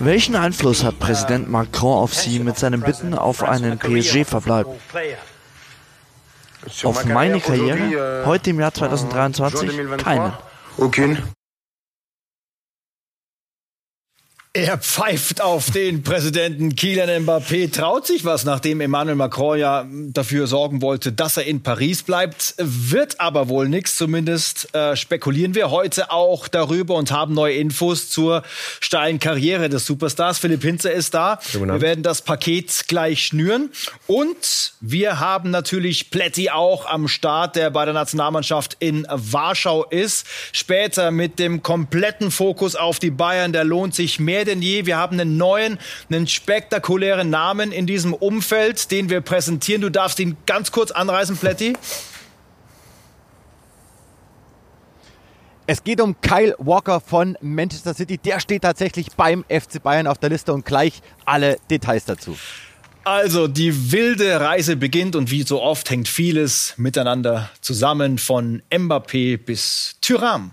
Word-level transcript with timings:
Welchen 0.00 0.36
Einfluss 0.36 0.84
hat 0.84 0.98
Präsident 0.98 1.50
Macron 1.50 1.98
auf 1.98 2.14
Sie 2.14 2.38
mit 2.40 2.58
seinen 2.58 2.80
Bitten 2.80 3.14
auf 3.14 3.42
einen 3.42 3.78
PSG-Verbleib? 3.78 4.66
Auf 6.84 7.04
meine 7.04 7.40
Karriere, 7.40 8.24
heute 8.26 8.50
im 8.50 8.60
Jahr 8.60 8.74
2023, 8.74 9.70
keinen. 9.98 10.32
Er 14.58 14.76
pfeift 14.76 15.40
auf 15.40 15.70
den 15.70 16.02
Präsidenten 16.02 16.74
Kylian 16.74 17.24
Mbappé, 17.24 17.72
traut 17.72 18.08
sich 18.08 18.24
was, 18.24 18.44
nachdem 18.44 18.80
Emmanuel 18.80 19.14
Macron 19.14 19.56
ja 19.56 19.86
dafür 19.88 20.48
sorgen 20.48 20.82
wollte, 20.82 21.12
dass 21.12 21.36
er 21.36 21.44
in 21.44 21.62
Paris 21.62 22.02
bleibt. 22.02 22.54
Wird 22.58 23.20
aber 23.20 23.48
wohl 23.48 23.68
nichts, 23.68 23.96
zumindest 23.96 24.74
äh, 24.74 24.96
spekulieren 24.96 25.54
wir 25.54 25.70
heute 25.70 26.10
auch 26.10 26.48
darüber 26.48 26.96
und 26.96 27.12
haben 27.12 27.34
neue 27.34 27.54
Infos 27.54 28.10
zur 28.10 28.42
steilen 28.80 29.20
Karriere 29.20 29.68
des 29.68 29.86
Superstars. 29.86 30.40
Philipp 30.40 30.62
Hinze 30.62 30.88
ist 30.88 31.14
da. 31.14 31.38
Wir 31.52 31.80
werden 31.80 32.02
das 32.02 32.22
Paket 32.22 32.86
gleich 32.88 33.26
schnüren. 33.26 33.70
Und 34.08 34.72
wir 34.80 35.20
haben 35.20 35.50
natürlich 35.50 36.10
Pletti 36.10 36.50
auch 36.50 36.84
am 36.86 37.06
Start, 37.06 37.54
der 37.54 37.70
bei 37.70 37.84
der 37.84 37.94
Nationalmannschaft 37.94 38.76
in 38.80 39.06
Warschau 39.08 39.84
ist. 39.84 40.26
Später 40.50 41.12
mit 41.12 41.38
dem 41.38 41.62
kompletten 41.62 42.32
Fokus 42.32 42.74
auf 42.74 42.98
die 42.98 43.12
Bayern, 43.12 43.52
der 43.52 43.62
lohnt 43.62 43.94
sich 43.94 44.18
mehr 44.18 44.38
mehr 44.38 44.44
denn 44.48 44.62
je. 44.62 44.86
Wir 44.86 44.96
haben 44.96 45.20
einen 45.20 45.36
neuen, 45.36 45.78
einen 46.10 46.26
spektakulären 46.26 47.30
Namen 47.30 47.70
in 47.70 47.86
diesem 47.86 48.14
Umfeld, 48.14 48.90
den 48.90 49.10
wir 49.10 49.20
präsentieren. 49.20 49.82
Du 49.82 49.90
darfst 49.90 50.18
ihn 50.18 50.36
ganz 50.46 50.72
kurz 50.72 50.90
anreißen, 50.90 51.36
Plätti. 51.36 51.74
Es 55.70 55.84
geht 55.84 56.00
um 56.00 56.18
Kyle 56.22 56.54
Walker 56.58 56.98
von 56.98 57.36
Manchester 57.42 57.92
City. 57.92 58.16
Der 58.16 58.40
steht 58.40 58.62
tatsächlich 58.62 59.08
beim 59.14 59.44
FC 59.50 59.82
Bayern 59.82 60.06
auf 60.06 60.16
der 60.16 60.30
Liste 60.30 60.54
und 60.54 60.64
gleich 60.64 61.02
alle 61.26 61.58
Details 61.70 62.06
dazu. 62.06 62.38
Also 63.04 63.48
die 63.48 63.92
wilde 63.92 64.40
Reise 64.40 64.76
beginnt 64.76 65.14
und 65.14 65.30
wie 65.30 65.42
so 65.42 65.62
oft 65.62 65.90
hängt 65.90 66.08
vieles 66.08 66.74
miteinander 66.78 67.50
zusammen 67.60 68.18
von 68.18 68.62
Mbappé 68.70 69.36
bis 69.36 69.96
Tyram. 70.00 70.52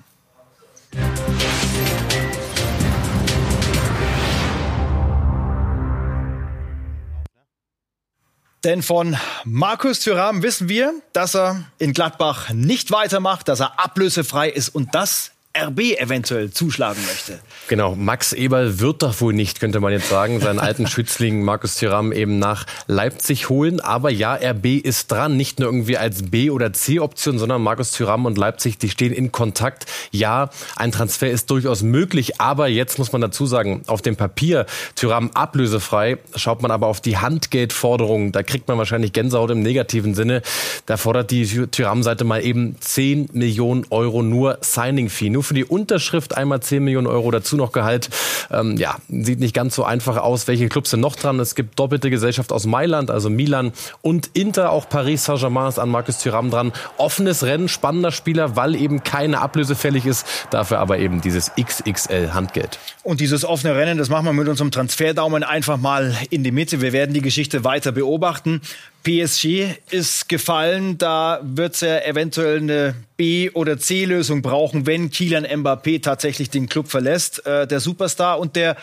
Denn 8.66 8.82
von 8.82 9.16
Markus 9.44 10.00
Thüram 10.00 10.42
wissen 10.42 10.70
wir, 10.70 10.92
dass 11.14 11.36
er 11.36 11.66
in 11.78 11.94
Gladbach 11.94 12.50
nicht 12.50 12.90
weitermacht, 12.90 13.48
dass 13.48 13.60
er 13.60 13.80
ablösefrei 13.80 14.50
ist. 14.50 14.70
Und 14.70 14.96
das 14.96 15.34
RB 15.56 15.98
eventuell 15.98 16.52
zuschlagen 16.52 17.02
möchte. 17.08 17.40
Genau, 17.68 17.96
Max 17.96 18.34
Eberl 18.34 18.80
wird 18.80 19.02
doch 19.02 19.20
wohl 19.22 19.34
nicht, 19.34 19.60
könnte 19.60 19.80
man 19.80 19.94
jetzt 19.94 20.10
sagen, 20.10 20.40
seinen 20.42 20.60
alten 20.60 20.88
Schützling 20.88 21.44
Markus 21.44 21.76
Thuram 21.76 22.12
eben 22.12 22.40
nach 22.40 22.66
Leipzig 22.88 23.50
holen. 23.50 23.80
Aber 23.80 24.10
ja, 24.12 24.36
RB 24.36 24.66
ist 24.84 25.12
dran, 25.12 25.38
nicht 25.38 25.60
nur 25.60 25.70
irgendwie 25.70 25.98
als 25.98 26.30
B- 26.30 26.50
oder 26.50 26.74
C-Option, 26.74 27.40
sondern 27.40 27.62
Markus 27.62 27.92
Thuram 27.92 28.26
und 28.26 28.38
Leipzig, 28.38 28.78
die 28.78 28.90
stehen 28.90 29.14
in 29.14 29.32
Kontakt. 29.32 29.86
Ja, 30.12 30.50
ein 30.76 30.92
Transfer 30.92 31.30
ist 31.30 31.50
durchaus 31.50 31.82
möglich, 31.82 32.42
aber 32.42 32.68
jetzt 32.68 33.00
muss 33.00 33.14
man 33.14 33.22
dazu 33.22 33.46
sagen, 33.46 33.84
auf 33.88 34.02
dem 34.02 34.18
Papier 34.18 34.66
Thuram 34.96 35.32
ablösefrei, 35.32 36.18
schaut 36.36 36.62
man 36.62 36.72
aber 36.72 36.88
auf 36.88 37.00
die 37.00 37.18
Handgeldforderung, 37.18 38.32
da 38.32 38.44
kriegt 38.44 38.68
man 38.68 38.78
wahrscheinlich 38.78 39.14
Gänsehaut 39.14 39.52
im 39.52 39.62
negativen 39.62 40.16
Sinne. 40.16 40.42
Da 40.86 40.98
fordert 40.98 41.32
die 41.32 41.46
Thuram-Seite 41.46 42.26
mal 42.26 42.44
eben 42.44 42.76
10 42.80 43.30
Millionen 43.34 43.86
Euro 43.90 44.22
nur 44.22 44.58
Signing-Fee, 44.62 45.30
nur 45.30 45.45
für 45.46 45.54
die 45.54 45.66
Unterschrift 45.66 46.36
einmal 46.36 46.60
10 46.60 46.84
Millionen 46.84 47.08
Euro, 47.08 47.32
dazu 47.32 47.56
noch 47.56 47.72
Gehalt. 47.72 48.10
Ähm, 48.52 48.78
ja, 48.78 48.98
sieht 49.10 49.40
nicht 49.40 49.54
ganz 49.54 49.76
so 49.76 49.84
einfach 49.84 50.18
aus. 50.18 50.48
Welche 50.48 50.70
Clubs 50.70 50.92
sind 50.92 51.00
noch 51.00 51.16
dran? 51.16 51.40
Es 51.40 51.56
gibt 51.56 51.80
doppelte 51.80 52.10
Gesellschaft 52.10 52.52
aus 52.52 52.66
Mailand, 52.66 53.12
also 53.12 53.30
Milan 53.30 53.72
und 54.02 54.30
Inter, 54.34 54.72
auch 54.72 54.90
Paris 54.90 55.26
Saint-Germain 55.26 55.70
ist 55.70 55.80
an 55.80 55.90
Marcus 55.90 56.20
Thuram 56.20 56.52
dran. 56.52 56.72
Offenes 56.98 57.44
Rennen, 57.44 57.68
spannender 57.68 58.12
Spieler, 58.12 58.56
weil 58.56 58.76
eben 58.76 59.04
keine 59.04 59.40
Ablöse 59.40 59.76
fällig 59.76 60.06
ist, 60.06 60.26
dafür 60.50 60.80
aber 60.80 61.00
eben 61.00 61.22
dieses 61.22 61.52
XXL 61.60 62.34
Handgeld. 62.34 62.80
Und 63.04 63.20
dieses 63.20 63.46
offene 63.46 63.76
Rennen, 63.76 63.98
das 63.98 64.10
machen 64.10 64.26
wir 64.26 64.34
mit 64.34 64.48
unserem 64.48 64.72
Transferdaumen 64.72 65.44
einfach 65.44 65.78
mal 65.78 66.16
in 66.30 66.44
die 66.44 66.52
Mitte. 66.52 66.82
Wir 66.82 66.94
werden 66.94 67.14
die 67.14 67.22
Geschichte 67.22 67.64
weiter 67.64 67.92
beobachten. 67.92 68.62
PSG 69.06 69.78
ist 69.92 70.28
gefallen. 70.30 70.98
Da 70.98 71.40
wird 71.44 71.76
es 71.76 71.82
ja 71.82 72.00
eventuell 72.00 72.58
eine 72.58 72.96
B- 73.18 73.52
oder 73.52 73.78
C-Lösung 73.78 74.42
brauchen, 74.42 74.88
wenn 74.88 75.12
Kylian 75.12 75.46
Mbappé 75.46 76.02
tatsächlich 76.02 76.50
den 76.50 76.68
Club 76.68 76.88
verlässt. 76.88 77.46
Äh, 77.46 77.68
der 77.68 77.80
Superstar 77.80 78.40
und 78.40 78.56
der 78.56 78.76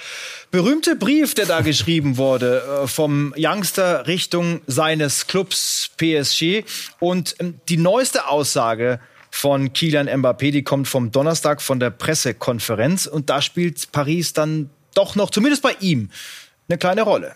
berühmte 0.52 0.94
Brief, 0.94 1.34
der 1.34 1.46
da 1.46 1.60
geschrieben 1.60 2.18
wurde, 2.18 2.62
äh, 2.84 2.86
vom 2.86 3.34
Youngster 3.36 4.06
Richtung 4.06 4.60
seines 4.68 5.26
Clubs 5.26 5.90
PSG. 5.96 6.62
Und 7.00 7.34
ähm, 7.40 7.58
die 7.68 7.76
neueste 7.76 8.28
Aussage 8.28 9.00
von 9.28 9.72
Kylian 9.72 10.08
Mbappé, 10.08 10.52
die 10.52 10.62
kommt 10.62 10.86
vom 10.86 11.10
Donnerstag 11.10 11.60
von 11.60 11.80
der 11.80 11.90
Pressekonferenz. 11.90 13.06
Und 13.06 13.28
da 13.28 13.42
spielt 13.42 13.90
Paris 13.90 14.32
dann 14.32 14.70
doch 14.94 15.16
noch, 15.16 15.30
zumindest 15.30 15.64
bei 15.64 15.74
ihm, 15.80 16.10
eine 16.68 16.78
kleine 16.78 17.02
Rolle. 17.02 17.34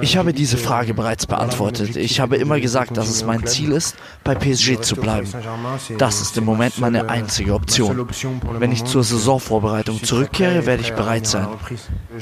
Ich 0.00 0.16
habe 0.16 0.32
diese 0.32 0.56
Frage 0.56 0.94
bereits 0.94 1.26
beantwortet. 1.26 1.96
Ich 1.96 2.20
habe 2.20 2.36
immer 2.36 2.60
gesagt, 2.60 2.96
dass 2.96 3.08
es 3.08 3.24
mein 3.24 3.44
Ziel 3.46 3.72
ist, 3.72 3.96
bei 4.22 4.34
PSG 4.34 4.80
zu 4.80 4.96
bleiben. 4.96 5.28
Das 5.98 6.20
ist 6.20 6.38
im 6.38 6.44
Moment 6.44 6.78
meine 6.78 7.08
einzige 7.08 7.54
Option. 7.54 8.08
Wenn 8.58 8.72
ich 8.72 8.84
zur 8.84 9.02
Saisonvorbereitung 9.02 10.02
zurückkehre, 10.02 10.64
werde 10.64 10.82
ich 10.82 10.94
bereit 10.94 11.26
sein. 11.26 11.48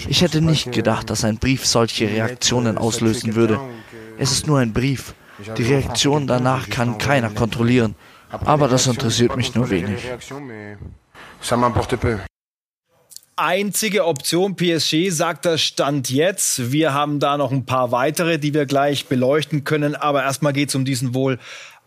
Ich 0.09 0.23
hätte 0.23 0.41
nicht 0.41 0.73
gedacht, 0.73 1.11
dass 1.11 1.25
ein 1.25 1.39
Brief 1.39 1.67
solche 1.67 2.09
Reaktionen 2.09 2.79
auslösen 2.79 3.35
würde. 3.35 3.61
Es 4.19 4.33
ist 4.33 4.47
nur 4.47 4.59
ein 4.59 4.73
Brief. 4.73 5.15
Die 5.57 5.63
Reaktion 5.63 6.27
danach 6.27 6.69
kann 6.71 6.99
keiner 6.99 7.31
kontrollieren. 7.31 7.95
Aber 8.31 8.69
das 8.69 8.87
interessiert 8.87 9.37
mich 9.37 9.55
nur 9.55 9.71
wenig 9.71 10.03
einzige 13.39 14.07
Option 14.07 14.57
PSG, 14.57 15.11
sagt 15.11 15.47
das 15.47 15.63
Stand 15.63 16.11
jetzt. 16.11 16.73
Wir 16.73 16.95
haben 16.95 17.21
da 17.21 17.37
noch 17.37 17.53
ein 17.53 17.65
paar 17.65 17.93
weitere, 17.93 18.39
die 18.39 18.55
wir 18.55 18.67
gleich 18.67 19.07
beleuchten 19.07 19.65
können. 19.65 19.95
Aber 19.95 20.23
erstmal 20.23 20.53
geht 20.53 20.69
es 20.71 20.75
um 20.75 20.85
diesen 20.85 21.15
wohl 21.15 21.39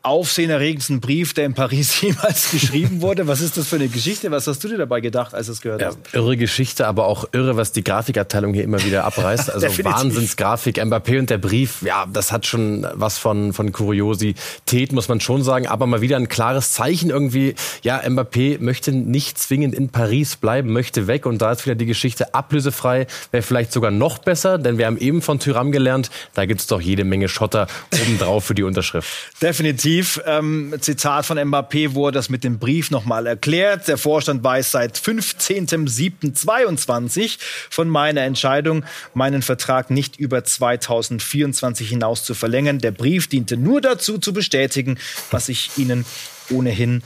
aufsehenerregendsten 0.03 0.99
Brief, 0.99 1.33
der 1.33 1.45
in 1.45 1.53
Paris 1.53 2.01
jemals 2.01 2.51
geschrieben 2.51 3.01
wurde. 3.01 3.27
Was 3.27 3.41
ist 3.41 3.57
das 3.57 3.67
für 3.67 3.75
eine 3.75 3.87
Geschichte? 3.87 4.31
Was 4.31 4.47
hast 4.47 4.63
du 4.63 4.67
dir 4.67 4.77
dabei 4.77 4.99
gedacht, 4.99 5.33
als 5.33 5.47
du 5.47 5.51
es 5.53 5.61
gehört 5.61 5.81
ja, 5.81 5.87
hast? 5.87 5.99
Irre 6.13 6.37
Geschichte, 6.37 6.87
aber 6.87 7.05
auch 7.05 7.25
irre, 7.33 7.57
was 7.57 7.71
die 7.71 7.83
Grafikabteilung 7.83 8.53
hier 8.53 8.63
immer 8.63 8.83
wieder 8.83 9.05
abreißt. 9.05 9.51
Also 9.61 9.67
Wahnsinnsgrafik. 9.83 10.77
Mbappé 10.77 11.19
und 11.19 11.29
der 11.29 11.37
Brief, 11.37 11.81
ja, 11.81 12.05
das 12.11 12.31
hat 12.31 12.45
schon 12.45 12.87
was 12.93 13.17
von, 13.17 13.53
von 13.53 13.71
Kuriosität, 13.71 14.93
muss 14.93 15.09
man 15.09 15.19
schon 15.19 15.43
sagen. 15.43 15.67
Aber 15.67 15.87
mal 15.87 16.01
wieder 16.01 16.15
ein 16.15 16.29
klares 16.29 16.71
Zeichen 16.71 17.09
irgendwie. 17.09 17.55
Ja, 17.83 17.99
Mbappé 17.99 18.59
möchte 18.61 18.91
nicht 18.91 19.37
zwingend 19.37 19.75
in 19.75 19.89
Paris 19.89 20.37
bleiben, 20.37 20.71
möchte 20.71 21.07
weg. 21.07 21.25
Und 21.25 21.41
da 21.41 21.51
ist 21.51 21.65
wieder 21.65 21.75
die 21.75 21.85
Geschichte 21.85 22.33
ablösefrei. 22.33 23.07
Wäre 23.31 23.43
vielleicht 23.43 23.73
sogar 23.73 23.91
noch 23.91 24.19
besser, 24.19 24.57
denn 24.57 24.77
wir 24.77 24.85
haben 24.85 24.97
eben 24.97 25.21
von 25.21 25.39
Tyram 25.39 25.71
gelernt, 25.71 26.09
da 26.33 26.45
gibt's 26.45 26.67
doch 26.67 26.79
jede 26.79 27.03
Menge 27.03 27.27
Schotter 27.27 27.67
obendrauf 28.01 28.45
für 28.45 28.55
die 28.55 28.63
Unterschrift. 28.63 29.09
Definitiv 29.41 29.90
definitiv. 29.91 30.21
Ähm, 30.25 30.73
Zitat 30.79 31.25
von 31.25 31.37
Mbappé 31.37 31.93
wurde 31.93 32.15
das 32.15 32.29
mit 32.29 32.43
dem 32.43 32.59
Brief 32.59 32.91
nochmal 32.91 33.25
erklärt. 33.27 33.87
Der 33.87 33.97
Vorstand 33.97 34.43
weiß 34.43 34.71
seit 34.71 34.97
15.07.22 34.97 37.37
von 37.69 37.87
meiner 37.89 38.21
Entscheidung, 38.21 38.83
meinen 39.13 39.41
Vertrag 39.41 39.89
nicht 39.91 40.17
über 40.17 40.43
2024 40.43 41.87
hinaus 41.89 42.23
zu 42.23 42.33
verlängern. 42.33 42.79
Der 42.79 42.91
Brief 42.91 43.27
diente 43.27 43.57
nur 43.57 43.81
dazu, 43.81 44.17
zu 44.17 44.33
bestätigen, 44.33 44.97
was 45.29 45.49
ich 45.49 45.71
Ihnen 45.77 46.05
ohnehin 46.49 47.03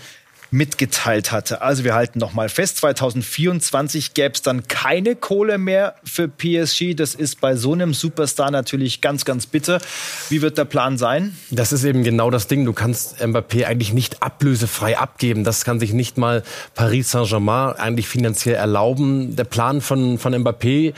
mitgeteilt 0.52 1.32
hatte. 1.32 1.62
Also 1.62 1.84
wir 1.84 1.94
halten 1.96 2.20
noch 2.20 2.34
mal 2.34 2.50
fest, 2.50 2.78
2024 2.78 4.14
gäbe 4.14 4.34
es 4.34 4.42
dann 4.42 4.68
keine 4.68 5.16
Kohle 5.16 5.58
mehr 5.58 5.96
für 6.04 6.28
PSG. 6.28 6.96
Das 6.96 7.16
ist 7.16 7.42
bei 7.42 7.56
so 7.56 7.74
einem 7.74 7.94
Superstar 7.94 8.52
natürlich 8.52 9.02
ganz, 9.02 9.26
ganz 9.26 9.46
bitter. 9.46 9.80
Wie 10.30 10.42
wird 10.42 10.58
der 10.58 10.66
Plan 10.66 10.98
sein? 10.98 11.36
Das 11.50 11.74
ist 11.74 11.84
eben 11.84 12.04
genau 12.04 12.30
das 12.30 12.48
Ding. 12.48 12.66
Du 12.66 12.74
kannst 12.74 13.22
Mbappé 13.22 13.66
eigentlich 13.66 13.94
nicht 13.94 14.22
ablösefrei 14.22 14.98
abgeben. 14.98 15.44
Das 15.44 15.66
kann 15.66 15.80
sich 15.80 15.94
nicht 15.94 16.18
mal 16.18 16.44
Paris 16.76 17.12
Saint-Germain 17.12 17.74
eigentlich 17.74 18.08
finanziell 18.08 18.56
erlauben. 18.56 19.36
Der 19.36 19.44
Plan 19.44 19.82
von, 19.82 20.18
von 20.18 20.34
Mbappé 20.34 20.94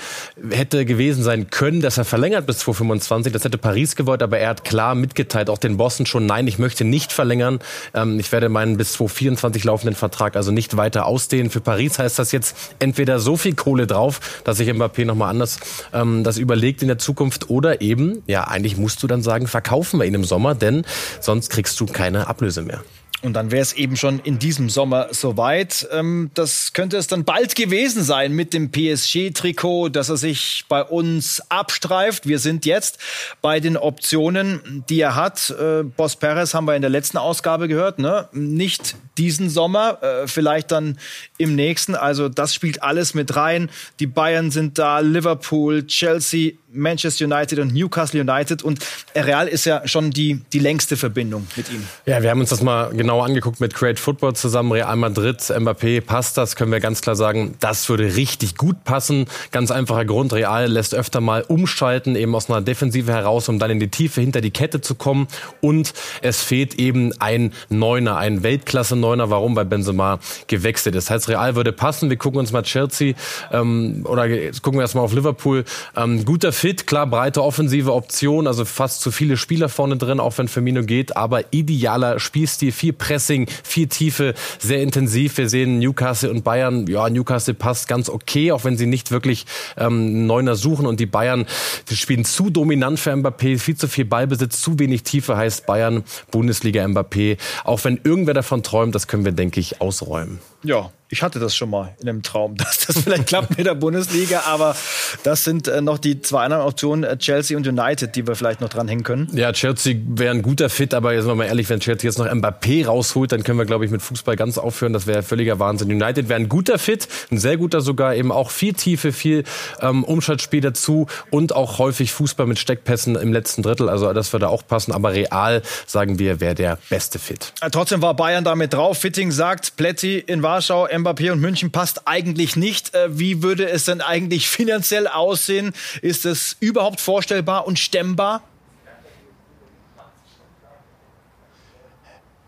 hätte 0.52 0.86
gewesen 0.86 1.24
sein 1.24 1.50
können, 1.50 1.82
dass 1.82 1.98
er 1.98 2.06
verlängert 2.06 2.46
bis 2.46 2.60
2025. 2.60 3.34
Das 3.34 3.44
hätte 3.44 3.58
Paris 3.58 3.96
gewollt, 3.96 4.22
aber 4.22 4.40
er 4.40 4.50
hat 4.50 4.64
klar 4.64 4.96
mitgeteilt, 4.96 5.50
auch 5.50 5.58
den 5.58 5.78
Bossen 5.78 6.06
schon, 6.06 6.26
nein, 6.26 6.48
ich 6.48 6.60
möchte 6.60 6.84
nicht 6.84 7.12
verlängern. 7.12 7.60
Ähm, 7.94 8.20
ich 8.20 8.32
werde 8.32 8.50
meinen 8.50 8.78
bis 8.78 8.94
2024 8.94 9.37
2024 9.38 9.64
laufenden 9.64 9.96
Vertrag 9.96 10.36
also 10.36 10.52
nicht 10.52 10.78
weiter 10.78 11.06
ausdehnen. 11.06 11.50
Für 11.50 11.62
Paris 11.62 12.00
heißt 12.00 12.20
das 12.20 12.32
jetzt 12.32 12.56
entweder 12.80 13.20
so 13.20 13.38
viel 13.38 13.56
Kohle 13.56 13.88
drauf, 13.88 14.42
dass 14.44 14.58
sich 14.58 14.70
Mbappé 14.70 15.06
nochmal 15.06 15.30
anders 15.30 15.60
ähm, 15.94 16.24
das 16.24 16.38
überlegt 16.38 16.82
in 16.82 16.88
der 16.88 16.98
Zukunft 16.98 17.50
oder 17.50 17.82
eben, 17.82 18.24
ja, 18.28 18.46
eigentlich 18.46 18.78
musst 18.78 19.02
du 19.04 19.08
dann 19.08 19.22
sagen, 19.22 19.48
verkaufen 19.48 20.00
wir 20.00 20.06
ihn 20.06 20.14
im 20.14 20.24
Sommer, 20.24 20.56
denn 20.56 20.86
sonst 21.20 21.50
kriegst 21.50 21.80
du 21.80 21.86
keine 21.86 22.28
Ablöse 22.28 22.62
mehr. 22.62 22.82
Und 23.24 23.34
dann 23.34 23.50
wäre 23.50 23.64
es 23.64 23.74
eben 23.74 23.98
schon 23.98 24.20
in 24.20 24.38
diesem 24.38 24.70
Sommer 24.70 25.08
soweit. 25.12 25.88
Ähm, 25.92 26.30
das 26.36 26.74
könnte 26.74 26.98
es 26.98 27.08
dann 27.08 27.24
bald 27.24 27.56
gewesen 27.56 28.04
sein 28.04 28.32
mit 28.34 28.54
dem 28.54 28.72
PSG-Trikot, 28.72 29.90
dass 29.90 30.10
er 30.10 30.18
sich 30.18 30.66
bei 30.70 30.84
uns 30.84 31.42
abstreift. 31.50 32.28
Wir 32.28 32.38
sind 32.38 32.68
jetzt 32.68 33.00
bei 33.42 33.60
den 33.60 33.76
Optionen, 33.76 34.84
die 34.88 35.02
er 35.02 35.16
hat. 35.16 35.50
Äh, 35.50 35.84
Boss 35.84 36.16
Perez 36.16 36.54
haben 36.54 36.66
wir 36.66 36.76
in 36.76 36.84
der 36.84 36.92
letzten 36.92 37.18
Ausgabe 37.18 37.68
gehört, 37.68 37.98
ne? 37.98 38.28
Nicht 38.34 38.96
diesen 39.18 39.50
Sommer, 39.50 40.02
äh, 40.04 40.28
vielleicht 40.28 40.72
dann 40.72 41.00
im 41.40 41.56
nächsten. 41.56 41.96
Also 41.96 42.30
das 42.30 42.54
spielt 42.54 42.84
alles 42.84 43.16
mit 43.16 43.36
rein. 43.36 43.72
Die 44.00 44.08
Bayern 44.08 44.52
sind 44.52 44.78
da, 44.78 45.00
Liverpool, 45.00 45.88
Chelsea, 45.88 46.52
Manchester 46.72 47.26
United 47.26 47.60
und 47.60 47.74
Newcastle 47.74 48.22
United. 48.22 48.64
Und 48.64 48.80
Real 49.16 49.48
ist 49.48 49.66
ja 49.66 49.88
schon 49.88 50.12
die, 50.12 50.42
die 50.54 50.60
längste 50.60 50.98
Verbindung 50.98 51.48
mit 51.56 51.72
ihm. 51.72 51.84
Ja, 52.06 52.22
wir 52.22 52.30
haben 52.30 52.40
uns 52.40 52.50
das 52.50 52.62
mal 52.62 52.92
genau 52.92 53.17
angeguckt 53.22 53.60
mit 53.60 53.74
Create 53.74 54.00
Football 54.00 54.36
zusammen. 54.36 54.72
Real 54.72 54.96
Madrid, 54.96 55.40
Mbappé, 55.40 56.02
passt 56.02 56.38
das, 56.38 56.56
können 56.56 56.72
wir 56.72 56.80
ganz 56.80 57.02
klar 57.02 57.16
sagen. 57.16 57.56
Das 57.60 57.90
würde 57.90 58.16
richtig 58.16 58.56
gut 58.56 58.84
passen. 58.84 59.26
Ganz 59.52 59.72
einfacher 59.72 60.06
Grund. 60.06 60.34
Real 60.34 60.68
lässt 60.68 60.94
öfter 60.94 61.22
mal 61.22 61.42
umschalten, 61.42 62.16
eben 62.16 62.36
aus 62.36 62.50
einer 62.50 62.62
Defensive 62.62 63.12
heraus, 63.12 63.50
um 63.50 63.60
dann 63.60 63.72
in 63.72 63.80
die 63.80 63.90
Tiefe 63.90 64.22
hinter 64.22 64.42
die 64.42 64.52
Kette 64.52 64.82
zu 64.82 64.96
kommen. 64.96 65.28
Und 65.62 65.94
es 66.22 66.44
fehlt 66.44 66.76
eben 66.76 67.12
ein 67.20 67.54
Neuner, 67.70 68.18
ein 68.18 68.44
Weltklasse-Neuner. 68.44 69.30
Warum? 69.30 69.56
Weil 69.56 69.66
Benzema 69.66 70.20
gewechselt 70.48 70.96
ist. 70.96 71.08
Das 71.08 71.12
heißt, 71.12 71.30
Real 71.30 71.56
würde 71.56 71.72
passen. 71.72 72.10
Wir 72.10 72.18
gucken 72.18 72.40
uns 72.40 72.52
mal 72.52 72.64
Chelsea 72.64 73.14
ähm, 73.52 74.06
oder 74.06 74.28
gucken 74.62 74.80
wir 74.80 74.82
erstmal 74.82 75.06
auf 75.06 75.14
Liverpool. 75.14 75.64
Ähm, 75.96 76.26
guter 76.26 76.52
fit, 76.52 76.88
klar, 76.88 77.08
breite 77.08 77.42
offensive 77.42 77.94
Option, 77.94 78.48
also 78.48 78.66
fast 78.66 79.02
zu 79.02 79.12
viele 79.12 79.38
Spieler 79.38 79.70
vorne 79.70 79.98
drin, 79.98 80.20
auch 80.20 80.38
wenn 80.38 80.48
Firmino 80.48 80.84
geht, 80.84 81.16
aber 81.16 81.54
idealer 81.54 82.20
Spielstil, 82.20 82.72
viel 82.72 82.94
Pressing, 82.98 83.48
viel 83.64 83.88
Tiefe, 83.88 84.34
sehr 84.60 84.82
intensiv. 84.82 85.38
Wir 85.38 85.50
sehen 85.50 85.80
Newcastle 85.80 86.30
und 86.32 86.44
Bayern, 86.44 86.88
ja, 86.88 87.10
Newcastle 87.10 87.54
passt 87.54 87.88
ganz 87.88 88.10
okay, 88.10 88.52
auch 88.52 88.64
wenn 88.64 88.78
sie 88.78 88.86
nicht 88.86 89.12
wirklich 89.12 89.46
ähm, 89.78 90.26
Neuner 90.26 90.56
suchen 90.56 90.86
und 90.86 91.00
die 91.00 91.06
Bayern, 91.06 91.46
die 91.90 91.96
spielen 91.96 92.26
zu 92.26 92.50
dominant 92.50 93.00
für 93.00 93.12
Mbappé, 93.12 93.60
viel 93.60 93.76
zu 93.76 93.88
viel 93.88 94.06
Ballbesitz, 94.06 94.62
zu 94.62 94.80
wenig 94.80 95.04
Tiefe 95.04 95.38
heißt 95.38 95.66
Bayern, 95.66 96.04
Bundesliga 96.32 96.84
Mbappé. 96.86 97.38
Auch 97.64 97.84
wenn 97.84 98.00
irgendwer 98.04 98.34
davon 98.34 98.64
träumt, 98.64 98.96
das 98.96 99.08
können 99.08 99.26
wir, 99.26 99.32
denke 99.32 99.60
ich, 99.60 99.82
ausräumen. 99.82 100.40
Ja, 100.68 100.92
ich 101.10 101.24
hatte 101.24 101.40
das 101.40 101.56
schon 101.56 101.70
mal 101.70 101.96
in 102.02 102.10
einem 102.10 102.24
Traum, 102.24 102.56
dass 102.58 102.80
das 102.86 103.00
vielleicht 103.00 103.28
klappt 103.28 103.58
mit 103.58 103.66
der 103.66 103.76
Bundesliga, 103.76 104.42
aber 104.46 104.76
das 105.24 105.44
sind 105.44 105.68
äh, 105.68 105.82
noch 105.82 105.98
die 105.98 106.22
zwei 106.22 106.44
anderen 106.44 106.64
Optionen, 106.64 107.04
äh, 107.04 107.18
Chelsea 107.18 107.56
und 107.56 107.66
United, 107.66 108.16
die 108.16 108.28
wir 108.28 108.36
vielleicht 108.36 108.62
noch 108.62 108.70
dranhängen 108.70 109.04
können. 109.04 109.30
Ja, 109.34 109.54
Chelsea 109.54 109.96
wäre 110.08 110.34
ein 110.34 110.42
guter 110.42 110.70
Fit, 110.70 110.94
aber 110.94 111.14
jetzt 111.14 111.26
mal 111.26 111.46
ehrlich, 111.46 111.70
wenn 111.70 111.80
Chelsea 111.80 112.10
jetzt 112.10 112.18
noch 112.18 112.26
Mbappé 112.26 112.86
rausholt, 112.86 113.32
dann 113.32 113.44
können 113.44 113.58
wir, 113.58 113.66
glaube 113.66 113.86
ich, 113.86 113.92
mit 113.92 114.02
Fußball 114.02 114.36
ganz 114.36 114.58
aufhören. 114.58 114.94
Das 114.94 115.08
wäre 115.08 115.24
völliger 115.24 115.60
Wahnsinn. 115.60 115.90
United 115.90 116.28
wäre 116.28 116.40
ein 116.40 116.50
guter 116.50 116.78
Fit, 116.78 117.08
ein 117.32 117.38
sehr 117.38 117.58
guter 117.58 117.82
sogar, 117.82 118.16
eben 118.16 118.32
auch 118.32 118.52
viel 118.52 118.74
Tiefe, 118.74 119.14
viel 119.14 119.44
ähm, 119.82 120.04
Umschaltspiel 120.04 120.62
dazu 120.62 121.08
und 121.32 121.56
auch 121.56 121.80
häufig 121.80 122.12
Fußball 122.12 122.46
mit 122.46 122.60
Steckpässen 122.60 123.16
im 123.16 123.32
letzten 123.32 123.62
Drittel. 123.64 123.88
Also 123.90 124.12
das 124.12 124.34
würde 124.34 124.50
auch 124.50 124.66
passen, 124.68 124.92
aber 124.92 125.14
real, 125.14 125.62
sagen 125.86 126.20
wir, 126.20 126.40
wäre 126.42 126.56
der 126.56 126.78
beste 126.90 127.20
Fit. 127.20 127.54
Äh, 127.62 127.70
trotzdem 127.70 128.02
war 128.02 128.14
Bayern 128.16 128.44
damit 128.44 128.74
drauf. 128.74 128.98
Fitting 128.98 129.32
sagt, 129.32 129.78
Pletti 129.78 130.20
in 130.20 130.44
Warschau, 130.58 130.88
Mbappé 130.88 131.32
und 131.32 131.40
München 131.40 131.70
passt 131.70 132.08
eigentlich 132.08 132.56
nicht. 132.56 132.96
Äh, 132.96 133.20
wie 133.20 133.44
würde 133.44 133.70
es 133.70 133.86
denn 133.86 134.02
eigentlich 134.02 134.48
finanziell 134.50 135.08
aussehen? 135.08 135.72
Ist 136.02 136.26
es 136.26 136.58
überhaupt 136.60 137.00
vorstellbar 137.00 137.68
und 137.68 137.78
stemmbar? 137.78 138.42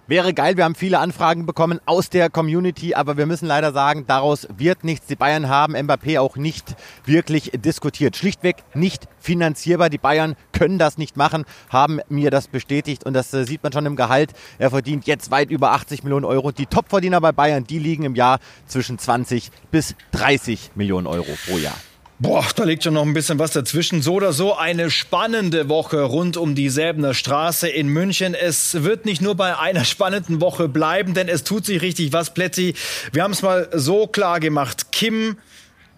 Wäre 0.09 0.33
geil, 0.33 0.57
wir 0.57 0.63
haben 0.63 0.73
viele 0.73 0.97
Anfragen 0.97 1.45
bekommen 1.45 1.79
aus 1.85 2.09
der 2.09 2.31
Community, 2.31 2.95
aber 2.95 3.15
wir 3.15 3.27
müssen 3.27 3.45
leider 3.45 3.71
sagen, 3.71 4.05
daraus 4.07 4.47
wird 4.57 4.83
nichts. 4.83 5.05
Die 5.05 5.15
Bayern 5.15 5.49
haben 5.49 5.75
Mbappé 5.75 6.19
auch 6.19 6.35
nicht 6.35 6.75
wirklich 7.05 7.51
diskutiert. 7.53 8.17
Schlichtweg 8.17 8.55
nicht 8.73 9.07
finanzierbar. 9.19 9.91
Die 9.91 9.99
Bayern 9.99 10.35
können 10.51 10.79
das 10.79 10.97
nicht 10.97 11.15
machen, 11.15 11.45
haben 11.69 11.99
mir 12.09 12.31
das 12.31 12.47
bestätigt 12.47 13.05
und 13.05 13.13
das 13.13 13.31
äh, 13.35 13.45
sieht 13.45 13.61
man 13.61 13.71
schon 13.71 13.85
im 13.85 13.95
Gehalt. 13.95 14.33
Er 14.57 14.71
verdient 14.71 15.05
jetzt 15.05 15.29
weit 15.29 15.51
über 15.51 15.73
80 15.73 16.03
Millionen 16.03 16.25
Euro. 16.25 16.51
Die 16.51 16.65
Topverdiener 16.65 17.21
bei 17.21 17.31
Bayern, 17.31 17.65
die 17.65 17.77
liegen 17.77 18.01
im 18.01 18.15
Jahr 18.15 18.39
zwischen 18.65 18.97
20 18.97 19.51
bis 19.69 19.93
30 20.13 20.71
Millionen 20.73 21.05
Euro 21.05 21.37
pro 21.45 21.59
Jahr. 21.59 21.77
Boah, 22.21 22.45
da 22.53 22.65
liegt 22.65 22.83
schon 22.83 22.95
noch 22.95 23.05
ein 23.05 23.13
bisschen 23.13 23.39
was 23.39 23.51
dazwischen. 23.51 24.01
So 24.01 24.15
oder 24.15 24.33
so 24.33 24.53
eine 24.53 24.91
spannende 24.91 25.69
Woche 25.69 26.01
rund 26.01 26.35
um 26.35 26.53
die 26.53 26.67
Säbener 26.67 27.13
Straße 27.13 27.69
in 27.69 27.87
München. 27.87 28.33
Es 28.33 28.83
wird 28.83 29.05
nicht 29.05 29.21
nur 29.21 29.35
bei 29.35 29.57
einer 29.57 29.85
spannenden 29.85 30.41
Woche 30.41 30.67
bleiben, 30.67 31.13
denn 31.13 31.29
es 31.29 31.45
tut 31.45 31.65
sich 31.65 31.81
richtig 31.81 32.11
was, 32.11 32.33
Plätti. 32.33 32.75
Wir 33.13 33.23
haben 33.23 33.31
es 33.31 33.41
mal 33.41 33.69
so 33.71 34.05
klar 34.05 34.41
gemacht. 34.41 34.91
Kim, 34.91 35.37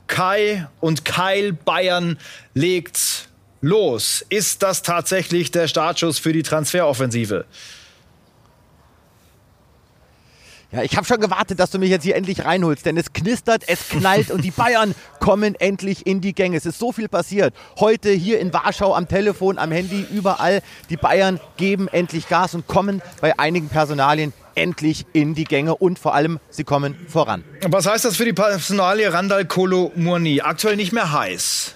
Kai 0.06 0.68
und 0.80 1.06
Keil 1.06 1.54
Bayern 1.54 2.20
legt 2.54 3.28
los. 3.62 4.24
Ist 4.30 4.62
das 4.62 4.84
tatsächlich 4.84 5.50
der 5.50 5.68
Startschuss 5.68 6.20
für 6.20 6.34
die 6.34 6.44
Transferoffensive? 6.44 7.46
Ja, 10.72 10.84
ich 10.84 10.96
habe 10.96 11.06
schon 11.06 11.20
gewartet, 11.20 11.60
dass 11.60 11.70
du 11.70 11.80
mich 11.80 11.90
jetzt 11.90 12.04
hier 12.04 12.16
endlich 12.16 12.46
reinholst, 12.46 12.86
denn 12.86 12.96
es 12.96 13.12
knistert, 13.12 13.64
es 13.68 13.90
knallt 13.90 14.32
und 14.32 14.46
die 14.46 14.52
Bayern 14.52 14.96
kommen 15.20 15.56
endlich 15.56 16.08
in 16.08 16.22
die 16.22 16.34
Gänge. 16.34 16.56
Es 16.56 16.66
ist 16.66 16.80
so 16.80 16.94
viel 16.94 17.10
passiert. 17.10 17.54
Heute 17.78 18.10
hier 18.10 18.40
in 18.40 18.54
Warschau 18.54 18.96
am 18.96 19.10
Telefon, 19.10 19.58
am 19.58 19.72
Handy, 19.72 20.06
überall. 20.14 20.62
Die 20.90 20.96
Bayern 20.96 21.42
geben 21.58 21.90
endlich 21.90 22.30
Gas 22.30 22.56
und 22.56 22.68
kommen 22.68 23.02
bei 23.20 23.38
einigen 23.38 23.68
Personalien 23.68 24.32
endlich 24.56 25.06
in 25.12 25.36
die 25.36 25.44
Gänge 25.44 25.76
und 25.76 26.00
vor 26.00 26.16
allem, 26.16 26.40
sie 26.50 26.64
kommen 26.64 26.96
voran. 27.06 27.44
Was 27.68 27.86
heißt 27.86 28.06
das 28.06 28.16
für 28.16 28.26
die 28.26 28.34
Personalie 28.34 29.12
Randall 29.12 29.44
Kolo 29.44 29.92
Murni? 29.96 30.40
Aktuell 30.40 30.78
nicht 30.78 30.94
mehr 30.94 31.12
heiß. 31.12 31.76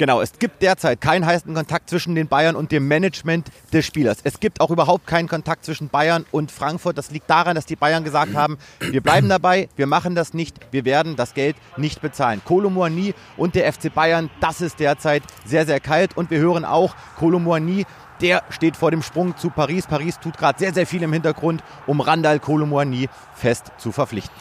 Genau, 0.00 0.22
es 0.22 0.38
gibt 0.38 0.62
derzeit 0.62 1.02
keinen 1.02 1.26
heißen 1.26 1.52
Kontakt 1.52 1.90
zwischen 1.90 2.14
den 2.14 2.26
Bayern 2.26 2.56
und 2.56 2.72
dem 2.72 2.88
Management 2.88 3.48
des 3.70 3.84
Spielers. 3.84 4.20
Es 4.24 4.40
gibt 4.40 4.62
auch 4.62 4.70
überhaupt 4.70 5.06
keinen 5.06 5.28
Kontakt 5.28 5.66
zwischen 5.66 5.90
Bayern 5.90 6.24
und 6.30 6.50
Frankfurt. 6.50 6.96
Das 6.96 7.10
liegt 7.10 7.28
daran, 7.28 7.54
dass 7.54 7.66
die 7.66 7.76
Bayern 7.76 8.02
gesagt 8.02 8.34
haben, 8.34 8.56
wir 8.78 9.02
bleiben 9.02 9.28
dabei, 9.28 9.68
wir 9.76 9.86
machen 9.86 10.14
das 10.14 10.32
nicht, 10.32 10.56
wir 10.70 10.86
werden 10.86 11.16
das 11.16 11.34
Geld 11.34 11.54
nicht 11.76 12.00
bezahlen. 12.00 12.40
Kolomoani 12.46 13.12
und 13.36 13.54
der 13.54 13.70
FC 13.70 13.92
Bayern, 13.92 14.30
das 14.40 14.62
ist 14.62 14.80
derzeit 14.80 15.22
sehr, 15.44 15.66
sehr 15.66 15.80
kalt. 15.80 16.16
Und 16.16 16.30
wir 16.30 16.38
hören 16.38 16.64
auch, 16.64 16.94
Kolomoani 17.18 17.84
der 18.20 18.42
steht 18.50 18.76
vor 18.76 18.90
dem 18.90 19.02
Sprung 19.02 19.36
zu 19.36 19.50
Paris. 19.50 19.86
Paris 19.86 20.18
tut 20.20 20.36
gerade 20.38 20.58
sehr, 20.58 20.72
sehr 20.72 20.86
viel 20.86 21.02
im 21.02 21.12
Hintergrund, 21.12 21.62
um 21.86 22.00
Randall 22.00 22.38
Kolomoani 22.38 23.08
fest 23.34 23.72
zu 23.78 23.92
verpflichten. 23.92 24.34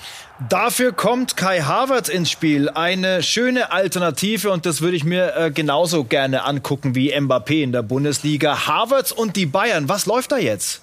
Dafür 0.48 0.93
kommt 0.93 1.36
Kai 1.36 1.62
Havertz 1.62 2.07
ins 2.07 2.31
Spiel. 2.31 2.69
Eine 2.69 3.24
schöne 3.24 3.71
Alternative 3.71 4.51
und 4.51 4.65
das 4.65 4.81
würde 4.81 4.95
ich 4.95 5.03
mir 5.03 5.36
äh, 5.36 5.51
genauso 5.51 6.05
gerne 6.05 6.45
angucken 6.45 6.95
wie 6.95 7.13
Mbappé 7.13 7.62
in 7.62 7.71
der 7.71 7.83
Bundesliga. 7.83 8.67
Havertz 8.67 9.12
und 9.12 9.36
die 9.36 9.45
Bayern, 9.45 9.89
was 9.89 10.05
läuft 10.05 10.31
da 10.31 10.38
jetzt? 10.38 10.81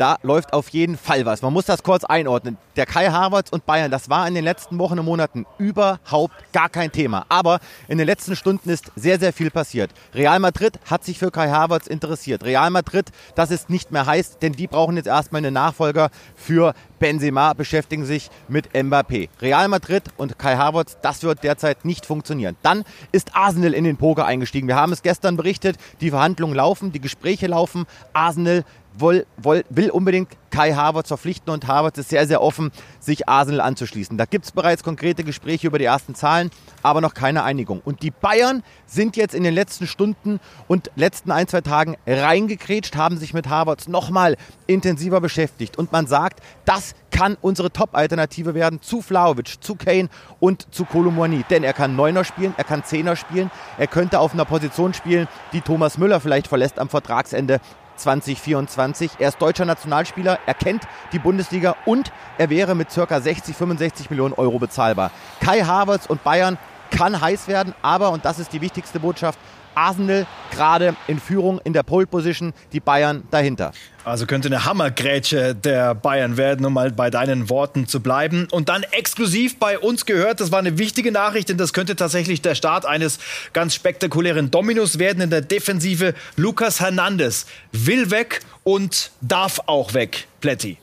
Da 0.00 0.16
läuft 0.22 0.54
auf 0.54 0.70
jeden 0.70 0.96
Fall 0.96 1.26
was. 1.26 1.42
Man 1.42 1.52
muss 1.52 1.66
das 1.66 1.82
kurz 1.82 2.04
einordnen. 2.04 2.56
Der 2.76 2.86
Kai 2.86 3.10
Havertz 3.10 3.50
und 3.50 3.66
Bayern, 3.66 3.90
das 3.90 4.08
war 4.08 4.26
in 4.26 4.34
den 4.34 4.44
letzten 4.44 4.78
Wochen 4.78 4.98
und 4.98 5.04
Monaten 5.04 5.44
überhaupt 5.58 6.34
gar 6.54 6.70
kein 6.70 6.90
Thema. 6.90 7.26
Aber 7.28 7.60
in 7.86 7.98
den 7.98 8.06
letzten 8.06 8.34
Stunden 8.34 8.70
ist 8.70 8.90
sehr, 8.96 9.18
sehr 9.18 9.34
viel 9.34 9.50
passiert. 9.50 9.90
Real 10.14 10.38
Madrid 10.38 10.78
hat 10.88 11.04
sich 11.04 11.18
für 11.18 11.30
Kai 11.30 11.50
Havertz 11.50 11.86
interessiert. 11.86 12.44
Real 12.44 12.70
Madrid, 12.70 13.10
das 13.34 13.50
ist 13.50 13.68
nicht 13.68 13.92
mehr 13.92 14.06
heiß, 14.06 14.38
denn 14.38 14.54
die 14.54 14.66
brauchen 14.66 14.96
jetzt 14.96 15.06
erstmal 15.06 15.40
einen 15.40 15.52
Nachfolger 15.52 16.08
für 16.34 16.72
Benzema, 16.98 17.54
beschäftigen 17.54 18.04
sich 18.04 18.30
mit 18.48 18.72
Mbappé. 18.72 19.28
Real 19.42 19.68
Madrid 19.68 20.04
und 20.16 20.38
Kai 20.38 20.56
Havertz, 20.56 20.98
das 21.02 21.22
wird 21.22 21.42
derzeit 21.42 21.84
nicht 21.84 22.06
funktionieren. 22.06 22.56
Dann 22.62 22.84
ist 23.10 23.34
Arsenal 23.34 23.74
in 23.74 23.84
den 23.84 23.96
Poker 23.96 24.26
eingestiegen. 24.26 24.68
Wir 24.68 24.76
haben 24.76 24.92
es 24.92 25.02
gestern 25.02 25.36
berichtet, 25.36 25.76
die 26.00 26.10
Verhandlungen 26.10 26.54
laufen, 26.54 26.92
die 26.92 27.00
Gespräche 27.00 27.48
laufen. 27.48 27.86
Arsenal 28.12 28.64
will, 28.94 29.26
will, 29.36 29.64
will 29.70 29.90
unbedingt 29.90 30.36
Kai 30.50 30.72
Havertz 30.72 31.08
verpflichten 31.08 31.52
und 31.52 31.68
Havertz 31.68 31.98
ist 31.98 32.10
sehr, 32.10 32.26
sehr 32.26 32.42
offen, 32.42 32.72
sich 32.98 33.28
Arsenal 33.28 33.60
anzuschließen. 33.60 34.18
Da 34.18 34.24
gibt 34.24 34.44
es 34.46 34.52
bereits 34.52 34.82
konkrete 34.82 35.22
Gespräche 35.22 35.68
über 35.68 35.78
die 35.78 35.84
ersten 35.84 36.14
Zahlen, 36.14 36.50
aber 36.82 37.00
noch 37.00 37.14
keine 37.14 37.44
Einigung. 37.44 37.80
Und 37.84 38.02
die 38.02 38.10
Bayern 38.10 38.62
sind 38.86 39.16
jetzt 39.16 39.34
in 39.34 39.44
den 39.44 39.54
letzten 39.54 39.86
Stunden 39.86 40.40
und 40.66 40.90
letzten 40.96 41.30
ein, 41.30 41.46
zwei 41.46 41.60
Tagen 41.60 41.96
reingekrätscht, 42.06 42.96
haben 42.96 43.16
sich 43.16 43.32
mit 43.32 43.48
Havertz 43.48 43.86
nochmal 43.86 44.36
intensiver 44.66 45.20
beschäftigt. 45.20 45.78
Und 45.78 45.92
man 45.92 46.06
sagt, 46.06 46.40
das 46.64 46.94
kann 47.10 47.36
unsere 47.40 47.70
Top-Alternative 47.72 48.54
werden 48.54 48.82
zu 48.82 49.02
Flauwitsch, 49.02 49.56
zu 49.60 49.76
Kane 49.76 50.08
und 50.40 50.74
zu 50.74 50.84
Kolomouani. 50.84 51.44
Denn 51.50 51.62
er 51.64 51.72
kann 51.72 51.94
Neuner 51.94 52.24
spielen, 52.24 52.54
er 52.56 52.64
kann 52.64 52.84
Zehner 52.84 53.14
spielen, 53.14 53.50
er 53.78 53.86
könnte 53.86 54.18
auf 54.18 54.32
einer 54.32 54.44
Position 54.44 54.94
spielen, 54.94 55.28
die 55.52 55.60
Thomas 55.60 55.98
Müller 55.98 56.20
vielleicht 56.20 56.48
verlässt 56.48 56.78
am 56.78 56.88
Vertragsende 56.88 57.60
2024. 58.00 59.12
Er 59.18 59.28
ist 59.28 59.40
deutscher 59.40 59.64
Nationalspieler, 59.64 60.38
er 60.46 60.54
kennt 60.54 60.82
die 61.12 61.18
Bundesliga 61.18 61.76
und 61.86 62.12
er 62.38 62.50
wäre 62.50 62.74
mit 62.74 62.88
ca. 62.94 63.20
60, 63.20 63.56
65 63.56 64.10
Millionen 64.10 64.34
Euro 64.34 64.58
bezahlbar. 64.58 65.10
Kai 65.40 65.62
Havertz 65.62 66.06
und 66.06 66.24
Bayern 66.24 66.58
kann 66.90 67.20
heiß 67.20 67.48
werden, 67.48 67.74
aber, 67.82 68.10
und 68.10 68.24
das 68.24 68.38
ist 68.38 68.52
die 68.52 68.60
wichtigste 68.60 69.00
Botschaft, 69.00 69.38
Arsenal 69.74 70.26
gerade 70.50 70.96
in 71.06 71.20
Führung 71.20 71.60
in 71.64 71.72
der 71.72 71.82
Pole 71.82 72.06
Position, 72.06 72.52
die 72.72 72.80
Bayern 72.80 73.22
dahinter. 73.30 73.72
Also 74.04 74.26
könnte 74.26 74.48
eine 74.48 74.64
Hammergrätsche 74.64 75.54
der 75.54 75.94
Bayern 75.94 76.36
werden, 76.36 76.64
um 76.64 76.72
mal 76.72 76.90
bei 76.90 77.10
deinen 77.10 77.50
Worten 77.50 77.86
zu 77.86 78.00
bleiben. 78.00 78.48
Und 78.50 78.68
dann 78.68 78.82
exklusiv 78.82 79.58
bei 79.58 79.78
uns 79.78 80.06
gehört, 80.06 80.40
das 80.40 80.50
war 80.50 80.58
eine 80.58 80.78
wichtige 80.78 81.12
Nachricht, 81.12 81.48
denn 81.48 81.58
das 81.58 81.72
könnte 81.72 81.96
tatsächlich 81.96 82.42
der 82.42 82.54
Start 82.54 82.86
eines 82.86 83.18
ganz 83.52 83.74
spektakulären 83.74 84.50
Dominos 84.50 84.98
werden 84.98 85.22
in 85.22 85.30
der 85.30 85.42
Defensive. 85.42 86.14
Lukas 86.36 86.80
Hernandez 86.80 87.46
will 87.72 88.10
weg 88.10 88.40
und 88.64 89.10
darf 89.20 89.60
auch 89.66 89.94
weg, 89.94 90.26
Plätti. 90.40 90.78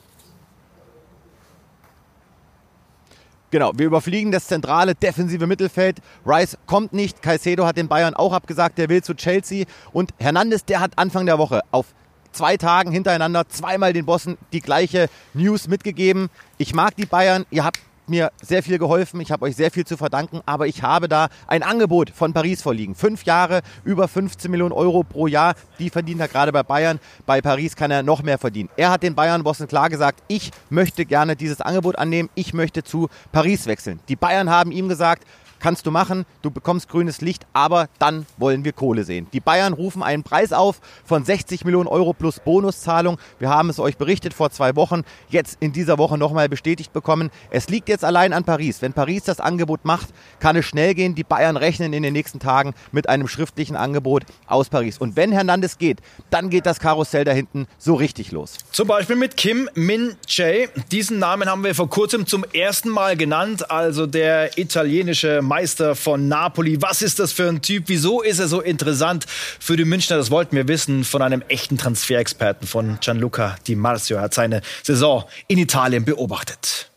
Genau, 3.50 3.72
wir 3.76 3.86
überfliegen 3.86 4.30
das 4.30 4.46
zentrale 4.46 4.94
defensive 4.94 5.46
Mittelfeld. 5.46 6.00
Rice 6.26 6.58
kommt 6.66 6.92
nicht. 6.92 7.22
Caicedo 7.22 7.64
hat 7.64 7.78
den 7.78 7.88
Bayern 7.88 8.14
auch 8.14 8.34
abgesagt, 8.34 8.76
der 8.76 8.90
will 8.90 9.02
zu 9.02 9.14
Chelsea. 9.14 9.64
Und 9.92 10.10
Hernandez, 10.18 10.66
der 10.66 10.80
hat 10.80 10.92
Anfang 10.96 11.24
der 11.24 11.38
Woche 11.38 11.62
auf 11.70 11.86
zwei 12.32 12.58
Tagen 12.58 12.92
hintereinander 12.92 13.48
zweimal 13.48 13.94
den 13.94 14.04
Bossen 14.04 14.36
die 14.52 14.60
gleiche 14.60 15.08
News 15.32 15.66
mitgegeben. 15.66 16.28
Ich 16.58 16.74
mag 16.74 16.94
die 16.96 17.06
Bayern. 17.06 17.46
Ihr 17.50 17.64
habt 17.64 17.80
mir 18.08 18.32
sehr 18.42 18.62
viel 18.62 18.78
geholfen, 18.78 19.20
ich 19.20 19.30
habe 19.30 19.44
euch 19.44 19.56
sehr 19.56 19.70
viel 19.70 19.86
zu 19.86 19.96
verdanken, 19.96 20.40
aber 20.46 20.66
ich 20.66 20.82
habe 20.82 21.08
da 21.08 21.28
ein 21.46 21.62
Angebot 21.62 22.10
von 22.10 22.32
Paris 22.32 22.62
vorliegen. 22.62 22.94
Fünf 22.94 23.24
Jahre, 23.24 23.62
über 23.84 24.08
15 24.08 24.50
Millionen 24.50 24.72
Euro 24.72 25.02
pro 25.02 25.26
Jahr, 25.26 25.54
die 25.78 25.90
verdient 25.90 26.20
er 26.20 26.28
gerade 26.28 26.52
bei 26.52 26.62
Bayern. 26.62 27.00
Bei 27.26 27.40
Paris 27.40 27.76
kann 27.76 27.90
er 27.90 28.02
noch 28.02 28.22
mehr 28.22 28.38
verdienen. 28.38 28.70
Er 28.76 28.90
hat 28.90 29.02
den 29.02 29.14
Bayern-Bossen 29.14 29.68
klar 29.68 29.88
gesagt, 29.88 30.22
ich 30.28 30.50
möchte 30.70 31.04
gerne 31.04 31.36
dieses 31.36 31.60
Angebot 31.60 31.98
annehmen, 31.98 32.30
ich 32.34 32.54
möchte 32.54 32.82
zu 32.82 33.08
Paris 33.32 33.66
wechseln. 33.66 34.00
Die 34.08 34.16
Bayern 34.16 34.50
haben 34.50 34.72
ihm 34.72 34.88
gesagt, 34.88 35.24
kannst 35.60 35.86
du 35.86 35.90
machen, 35.90 36.24
du 36.42 36.50
bekommst 36.50 36.88
grünes 36.88 37.20
Licht, 37.20 37.46
aber 37.52 37.88
dann 37.98 38.26
wollen 38.36 38.64
wir 38.64 38.72
Kohle 38.72 39.04
sehen. 39.04 39.26
Die 39.32 39.40
Bayern 39.40 39.72
rufen 39.72 40.02
einen 40.02 40.22
Preis 40.22 40.52
auf 40.52 40.80
von 41.04 41.24
60 41.24 41.64
Millionen 41.64 41.88
Euro 41.88 42.12
plus 42.12 42.40
Bonuszahlung. 42.40 43.18
Wir 43.38 43.50
haben 43.50 43.70
es 43.70 43.78
euch 43.78 43.96
berichtet 43.96 44.34
vor 44.34 44.50
zwei 44.50 44.76
Wochen, 44.76 45.02
jetzt 45.28 45.58
in 45.60 45.72
dieser 45.72 45.98
Woche 45.98 46.18
nochmal 46.18 46.48
bestätigt 46.48 46.92
bekommen. 46.92 47.30
Es 47.50 47.68
liegt 47.68 47.88
jetzt 47.88 48.04
allein 48.04 48.32
an 48.32 48.44
Paris. 48.44 48.82
Wenn 48.82 48.92
Paris 48.92 49.24
das 49.24 49.40
Angebot 49.40 49.84
macht, 49.84 50.08
kann 50.40 50.56
es 50.56 50.64
schnell 50.64 50.94
gehen. 50.94 51.14
Die 51.14 51.24
Bayern 51.24 51.56
rechnen 51.56 51.92
in 51.92 52.02
den 52.02 52.12
nächsten 52.12 52.38
Tagen 52.38 52.74
mit 52.92 53.08
einem 53.08 53.28
schriftlichen 53.28 53.76
Angebot 53.76 54.24
aus 54.46 54.68
Paris. 54.68 54.98
Und 54.98 55.16
wenn 55.16 55.32
Hernandez 55.32 55.78
geht, 55.78 55.98
dann 56.30 56.50
geht 56.50 56.66
das 56.66 56.80
Karussell 56.80 57.24
da 57.24 57.32
hinten 57.32 57.66
so 57.78 57.94
richtig 57.94 58.32
los. 58.32 58.58
Zum 58.72 58.88
Beispiel 58.88 59.16
mit 59.16 59.36
Kim 59.36 59.68
Min 59.74 60.16
Jae. 60.26 60.68
Diesen 60.90 61.18
Namen 61.18 61.48
haben 61.48 61.64
wir 61.64 61.74
vor 61.74 61.88
kurzem 61.88 62.26
zum 62.26 62.44
ersten 62.52 62.88
Mal 62.88 63.16
genannt. 63.16 63.70
Also 63.70 64.06
der 64.06 64.58
italienische 64.58 65.42
Meister 65.48 65.96
von 65.96 66.28
Napoli. 66.28 66.80
Was 66.80 67.02
ist 67.02 67.18
das 67.18 67.32
für 67.32 67.48
ein 67.48 67.62
Typ? 67.62 67.84
Wieso 67.86 68.22
ist 68.22 68.38
er 68.38 68.46
so 68.48 68.60
interessant 68.60 69.24
für 69.26 69.76
die 69.76 69.84
Münchner? 69.84 70.16
Das 70.18 70.30
wollten 70.30 70.54
wir 70.54 70.68
wissen 70.68 71.04
von 71.04 71.22
einem 71.22 71.42
echten 71.48 71.78
Transferexperten 71.78 72.68
von 72.68 72.98
Gianluca 73.00 73.56
Di 73.66 73.74
Marzio. 73.74 74.18
Er 74.18 74.22
hat 74.24 74.34
seine 74.34 74.60
Saison 74.82 75.24
in 75.48 75.58
Italien 75.58 76.04
beobachtet. 76.04 76.90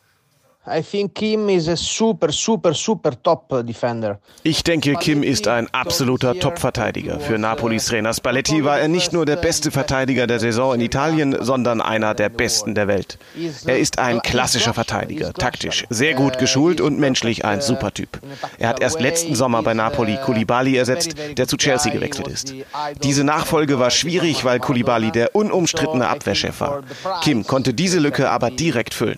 Ich 4.43 4.63
denke, 4.63 4.93
Kim 4.93 5.23
ist 5.23 5.47
ein 5.47 5.67
absoluter 5.73 6.35
Top-Verteidiger. 6.35 7.19
Für 7.19 7.39
Napolis 7.39 7.87
Trainer 7.87 8.13
Spalletti 8.13 8.63
war 8.63 8.79
er 8.79 8.87
nicht 8.87 9.11
nur 9.11 9.25
der 9.25 9.37
beste 9.37 9.71
Verteidiger 9.71 10.27
der 10.27 10.39
Saison 10.39 10.75
in 10.75 10.81
Italien, 10.81 11.35
sondern 11.39 11.81
einer 11.81 12.13
der 12.13 12.29
besten 12.29 12.75
der 12.75 12.87
Welt. 12.87 13.17
Er 13.65 13.79
ist 13.79 13.97
ein 13.97 14.21
klassischer 14.21 14.75
Verteidiger, 14.75 15.33
taktisch, 15.33 15.85
sehr 15.89 16.13
gut 16.13 16.37
geschult 16.37 16.79
und 16.79 16.99
menschlich 16.99 17.43
ein 17.43 17.61
Supertyp. 17.61 18.19
Er 18.59 18.69
hat 18.69 18.81
erst 18.81 19.01
letzten 19.01 19.33
Sommer 19.33 19.63
bei 19.63 19.73
Napoli 19.73 20.19
Koulibaly 20.23 20.77
ersetzt, 20.77 21.15
der 21.37 21.47
zu 21.47 21.57
Chelsea 21.57 21.91
gewechselt 21.91 22.27
ist. 22.27 22.53
Diese 23.01 23.23
Nachfolge 23.23 23.79
war 23.79 23.89
schwierig, 23.89 24.45
weil 24.45 24.59
Koulibaly 24.59 25.09
der 25.11 25.35
unumstrittene 25.35 26.07
Abwehrchef 26.07 26.61
war. 26.61 26.83
Kim 27.23 27.47
konnte 27.47 27.73
diese 27.73 27.97
Lücke 27.97 28.29
aber 28.29 28.51
direkt 28.51 28.93
füllen. 28.93 29.17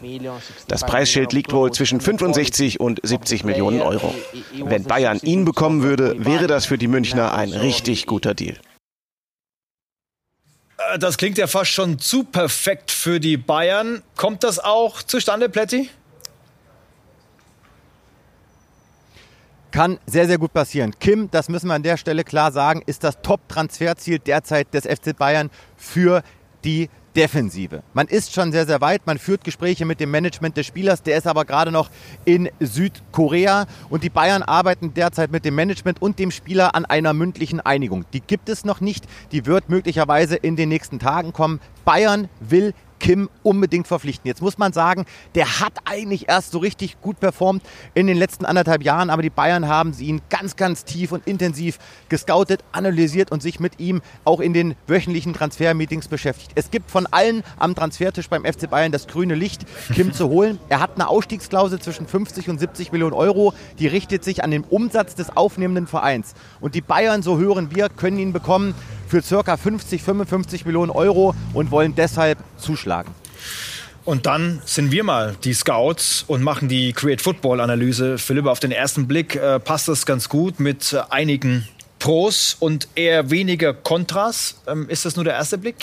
Das 0.70 0.86
Preisschild 0.86 1.33
liegt 1.34 1.52
wohl 1.52 1.72
zwischen 1.72 2.00
65 2.00 2.80
und 2.80 3.00
70 3.04 3.44
Millionen 3.44 3.82
Euro. 3.82 4.14
Wenn 4.54 4.84
Bayern 4.84 5.20
ihn 5.22 5.46
bekommen 5.46 5.84
würde, 5.84 6.16
wäre 6.24 6.48
das 6.48 6.66
für 6.66 6.78
die 6.78 6.88
Münchner 6.88 7.34
ein 7.34 7.52
richtig 7.52 8.06
guter 8.06 8.34
Deal. 8.34 8.56
Äh, 10.78 11.00
das 11.00 11.18
klingt 11.18 11.38
ja 11.38 11.48
fast 11.48 11.72
schon 11.72 12.00
zu 12.00 12.24
perfekt 12.24 12.92
für 12.92 13.20
die 13.20 13.38
Bayern. 13.38 14.02
Kommt 14.16 14.44
das 14.44 14.60
auch 14.60 15.04
zustande, 15.04 15.50
Plätti? 15.50 15.90
Kann 19.72 19.98
sehr, 20.06 20.28
sehr 20.28 20.38
gut 20.38 20.54
passieren. 20.54 20.94
Kim, 21.00 21.32
das 21.32 21.50
müssen 21.50 21.68
wir 21.68 21.74
an 21.74 21.82
der 21.82 21.98
Stelle 21.98 22.24
klar 22.24 22.52
sagen, 22.52 22.84
ist 22.86 23.04
das 23.04 23.20
Top-Transferziel 23.24 24.20
derzeit 24.20 24.72
des 24.72 24.86
FC 24.86 25.18
Bayern 25.18 25.50
für 25.78 26.22
die 26.64 26.90
Defensive. 27.16 27.84
Man 27.94 28.08
ist 28.08 28.34
schon 28.34 28.52
sehr, 28.52 28.66
sehr 28.66 28.82
weit. 28.82 29.06
Man 29.06 29.20
führt 29.20 29.44
Gespräche 29.44 29.86
mit 29.86 30.00
dem 30.00 30.12
Management 30.12 30.58
des 30.58 30.66
Spielers. 30.66 31.04
Der 31.04 31.18
ist 31.18 31.28
aber 31.28 31.46
gerade 31.46 31.72
noch 31.72 31.90
in 32.26 32.50
Südkorea. 32.60 33.68
Und 33.90 34.04
die 34.04 34.10
Bayern 34.10 34.42
arbeiten 34.42 34.94
derzeit 34.94 35.32
mit 35.32 35.46
dem 35.46 35.56
Management 35.56 36.02
und 36.02 36.18
dem 36.20 36.32
Spieler 36.32 36.76
an 36.76 36.86
einer 36.86 37.14
mündlichen 37.14 37.60
Einigung. 37.60 38.06
Die 38.14 38.22
gibt 38.22 38.50
es 38.50 38.66
noch 38.66 38.82
nicht. 38.82 39.06
Die 39.32 39.46
wird 39.46 39.70
möglicherweise 39.70 40.36
in 40.36 40.56
den 40.56 40.70
nächsten 40.70 41.00
Tagen 41.00 41.34
kommen. 41.34 41.60
Bayern 41.86 42.30
will 42.40 42.74
Kim 43.04 43.30
unbedingt 43.44 43.86
verpflichten. 43.86 44.30
Jetzt 44.30 44.42
muss 44.42 44.58
man 44.58 44.72
sagen, 44.72 45.04
der 45.36 45.60
hat 45.60 45.74
eigentlich 45.84 46.30
erst 46.30 46.52
so 46.52 46.60
richtig 46.60 47.02
gut 47.02 47.20
performt 47.20 47.62
in 47.94 48.08
den 48.08 48.16
letzten 48.16 48.46
anderthalb 48.46 48.82
Jahren, 48.82 49.10
aber 49.10 49.22
die 49.22 49.30
Bayern 49.30 49.68
haben 49.68 49.92
sie 49.92 50.06
ihn 50.06 50.22
ganz, 50.30 50.56
ganz 50.56 50.86
tief 50.86 51.12
und 51.12 51.28
intensiv 51.28 51.80
gescoutet, 52.08 52.64
analysiert 52.72 53.30
und 53.30 53.44
sich 53.44 53.60
mit 53.60 53.78
ihm 53.82 54.02
auch 54.24 54.40
in 54.40 54.54
den 54.54 54.76
wöchentlichen 54.88 55.34
Transfermeetings 55.34 56.08
beschäftigt. 56.08 56.52
Es 56.56 56.72
gibt 56.72 56.90
von 56.90 57.06
allen 57.08 57.44
am 57.60 57.76
Transfertisch 57.76 58.30
beim 58.30 58.46
FC 58.46 58.70
Bayern 58.70 58.94
das 58.94 59.08
grüne 59.08 59.36
Licht, 59.36 59.66
Kim 59.94 60.14
zu 60.14 60.30
holen. 60.30 60.58
Er 60.70 60.80
hat 60.80 60.92
eine 60.96 61.10
Ausstiegsklausel 61.10 61.82
zwischen 61.82 62.08
50 62.08 62.48
und 62.48 62.58
70 62.58 62.94
Millionen 62.94 63.14
Euro, 63.14 63.54
die 63.80 63.88
richtet 63.88 64.24
sich 64.24 64.46
an 64.46 64.52
den 64.52 64.64
Umsatz 64.64 65.14
des 65.14 65.36
aufnehmenden 65.36 65.88
Vereins. 65.88 66.36
Und 66.62 66.74
die 66.74 66.82
Bayern, 66.82 67.22
so 67.22 67.38
hören 67.38 67.76
wir, 67.76 67.90
können 67.90 68.18
ihn 68.18 68.32
bekommen 68.32 68.74
für 69.22 69.44
ca. 69.44 69.58
50, 69.58 70.02
55 70.02 70.66
Millionen 70.66 70.90
Euro 70.90 71.36
und 71.54 71.70
wollen 71.70 71.94
deshalb 71.94 72.40
zuschlagen. 72.58 73.14
Und 74.06 74.26
dann 74.26 74.62
sind 74.66 74.92
wir 74.92 75.04
mal 75.04 75.36
die 75.44 75.54
Scouts 75.54 76.26
und 76.28 76.42
machen 76.42 76.68
die 76.68 76.94
Create 76.94 77.22
Football 77.22 77.62
Analyse. 77.62 78.18
Philipp, 78.18 78.48
auf 78.48 78.60
den 78.60 78.72
ersten 78.72 79.08
Blick 79.08 79.36
äh, 79.36 79.60
passt 79.60 79.88
das 79.88 80.08
ganz 80.08 80.30
gut 80.30 80.60
mit 80.60 80.94
äh, 80.94 81.02
einigen 81.10 81.68
Pros 82.00 82.58
und 82.60 82.88
eher 82.96 83.30
weniger 83.30 83.74
Kontras. 83.74 84.56
Ähm, 84.68 84.90
ist 84.90 85.06
das 85.06 85.16
nur 85.16 85.24
der 85.24 85.36
erste 85.36 85.60
Blick? 85.60 85.76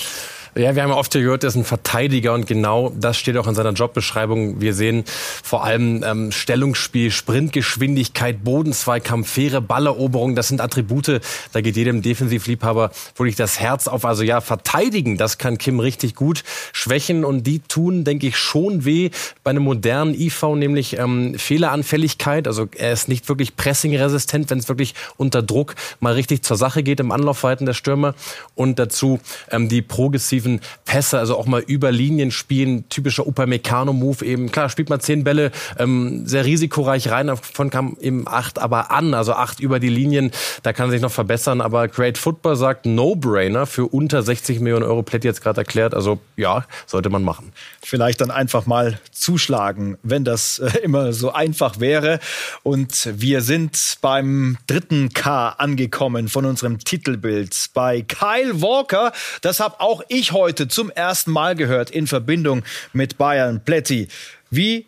Ja, 0.57 0.75
wir 0.75 0.83
haben 0.83 0.91
ja 0.91 0.97
oft 0.97 1.13
gehört, 1.13 1.45
er 1.45 1.49
ist 1.49 1.55
ein 1.55 1.65
Verteidiger 1.65 2.35
und 2.35 2.45
genau 2.45 2.93
das 2.99 3.17
steht 3.17 3.37
auch 3.37 3.47
in 3.47 3.55
seiner 3.55 3.71
Jobbeschreibung. 3.71 4.61
Wir 4.61 4.75
sehen 4.75 5.05
vor 5.07 5.63
allem 5.63 6.03
ähm, 6.05 6.33
Stellungsspiel, 6.33 7.13
Sprintgeschwindigkeit, 7.13 8.43
Bodenzweikampf, 8.43 9.31
faire 9.31 9.61
Balleroberung. 9.61 10.35
Das 10.35 10.49
sind 10.49 10.61
Attribute, 10.61 11.21
da 11.53 11.61
geht 11.61 11.77
jedem 11.77 12.03
Defensivliebhaber 12.03 12.91
wirklich 13.15 13.37
das 13.37 13.61
Herz 13.61 13.87
auf. 13.87 14.05
Also 14.05 14.25
ja, 14.25 14.41
verteidigen, 14.41 15.17
das 15.17 15.39
kann 15.39 15.57
Kim 15.57 15.79
richtig 15.79 16.17
gut. 16.17 16.43
Schwächen 16.73 17.25
und 17.25 17.45
die 17.47 17.61
tun, 17.61 18.03
denke 18.03 18.27
ich, 18.27 18.37
schon 18.37 18.85
weh 18.85 19.11
bei 19.45 19.51
einem 19.51 19.63
modernen 19.63 20.15
IV, 20.15 20.43
nämlich 20.57 20.99
ähm, 20.99 21.39
Fehleranfälligkeit. 21.39 22.49
Also 22.49 22.67
er 22.77 22.93
ist 22.93 23.09
nicht 23.09 23.29
wirklich 23.29 23.55
pressingresistent, 23.55 24.51
wenn 24.51 24.59
es 24.59 24.69
wirklich 24.69 24.97
unter 25.17 25.43
Druck 25.43 25.77
mal 26.01 26.15
richtig 26.15 26.43
zur 26.43 26.57
Sache 26.57 26.83
geht 26.83 26.99
im 26.99 27.13
Anlaufverhalten 27.13 27.67
der 27.67 27.75
Stürmer. 27.75 28.17
Und 28.57 28.81
dazu 28.81 29.21
ähm, 29.53 29.69
die 29.69 29.81
progressive 29.81 30.40
offensiven 30.41 30.61
Pässe, 30.85 31.19
also 31.19 31.37
auch 31.37 31.47
mal 31.47 31.61
über 31.61 31.93
Linien 31.93 32.31
spielen, 32.31 32.89
typischer 32.89 33.27
Upamecano-Move 33.27 34.25
eben. 34.25 34.51
Klar, 34.51 34.69
spielt 34.69 34.89
man 34.89 35.01
zehn 35.01 35.25
Bälle, 35.25 35.51
ähm, 35.79 36.27
sehr 36.27 36.45
risikoreich 36.45 37.11
rein, 37.11 37.29
davon 37.29 37.71
kam 37.71 37.97
eben 38.01 38.27
acht 38.27 38.59
aber 38.59 38.91
an, 38.91 39.15
also 39.15 39.33
acht 39.33 39.61
über 39.61 39.79
die 39.79 39.89
Linien, 39.89 40.31
da 40.63 40.73
kann 40.73 40.91
sich 40.91 41.01
noch 41.01 41.13
verbessern, 41.13 41.61
aber 41.61 41.89
Great 41.89 42.19
Football 42.19 42.57
sagt 42.57 42.87
No-Brainer 42.87 43.67
für 43.67 43.87
unter 43.87 44.23
60 44.23 44.61
Millionen 44.61 44.85
Euro, 44.85 45.03
Plätt 45.03 45.25
jetzt 45.25 45.43
gerade 45.43 45.61
erklärt, 45.61 45.95
also 45.95 46.19
ja, 46.37 46.65
sollte 46.87 47.11
man 47.11 47.23
machen. 47.23 47.53
Vielleicht 47.83 48.21
dann 48.21 48.31
einfach 48.31 48.67
mal 48.67 48.99
zuschlagen, 49.13 49.99
wenn 50.03 50.25
das 50.25 50.59
äh, 50.59 50.79
immer 50.83 51.13
so 51.13 51.33
einfach 51.33 51.81
wäre. 51.81 52.19
Und 52.63 53.09
wir 53.15 53.43
sind 53.43 53.99
beim 54.01 54.59
dritten 54.67 55.11
K 55.11 55.51
angekommen 55.51 56.29
von 56.29 56.45
unserem 56.45 56.79
Titelbild 56.79 57.71
bei 57.75 58.03
Kyle 58.03 58.63
Walker. 58.63 59.13
Das 59.43 59.61
habe 59.61 59.81
auch 59.81 60.03
ich 60.09 60.30
heute 60.33 60.69
zum 60.69 60.91
ersten 60.91 61.31
Mal 61.31 61.55
gehört 61.55 61.91
in 61.91 62.07
Verbindung 62.07 62.63
mit 62.93 63.19
Bayern 63.19 63.65
Plätti. 63.65 64.09
Wie 64.51 64.87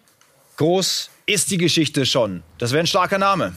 groß 0.57 1.11
ist 1.27 1.51
die 1.51 1.59
Geschichte 1.59 2.07
schon? 2.07 2.43
Das 2.59 2.73
wäre 2.73 2.81
ein 2.81 2.87
starker 2.87 3.19
Name. 3.19 3.55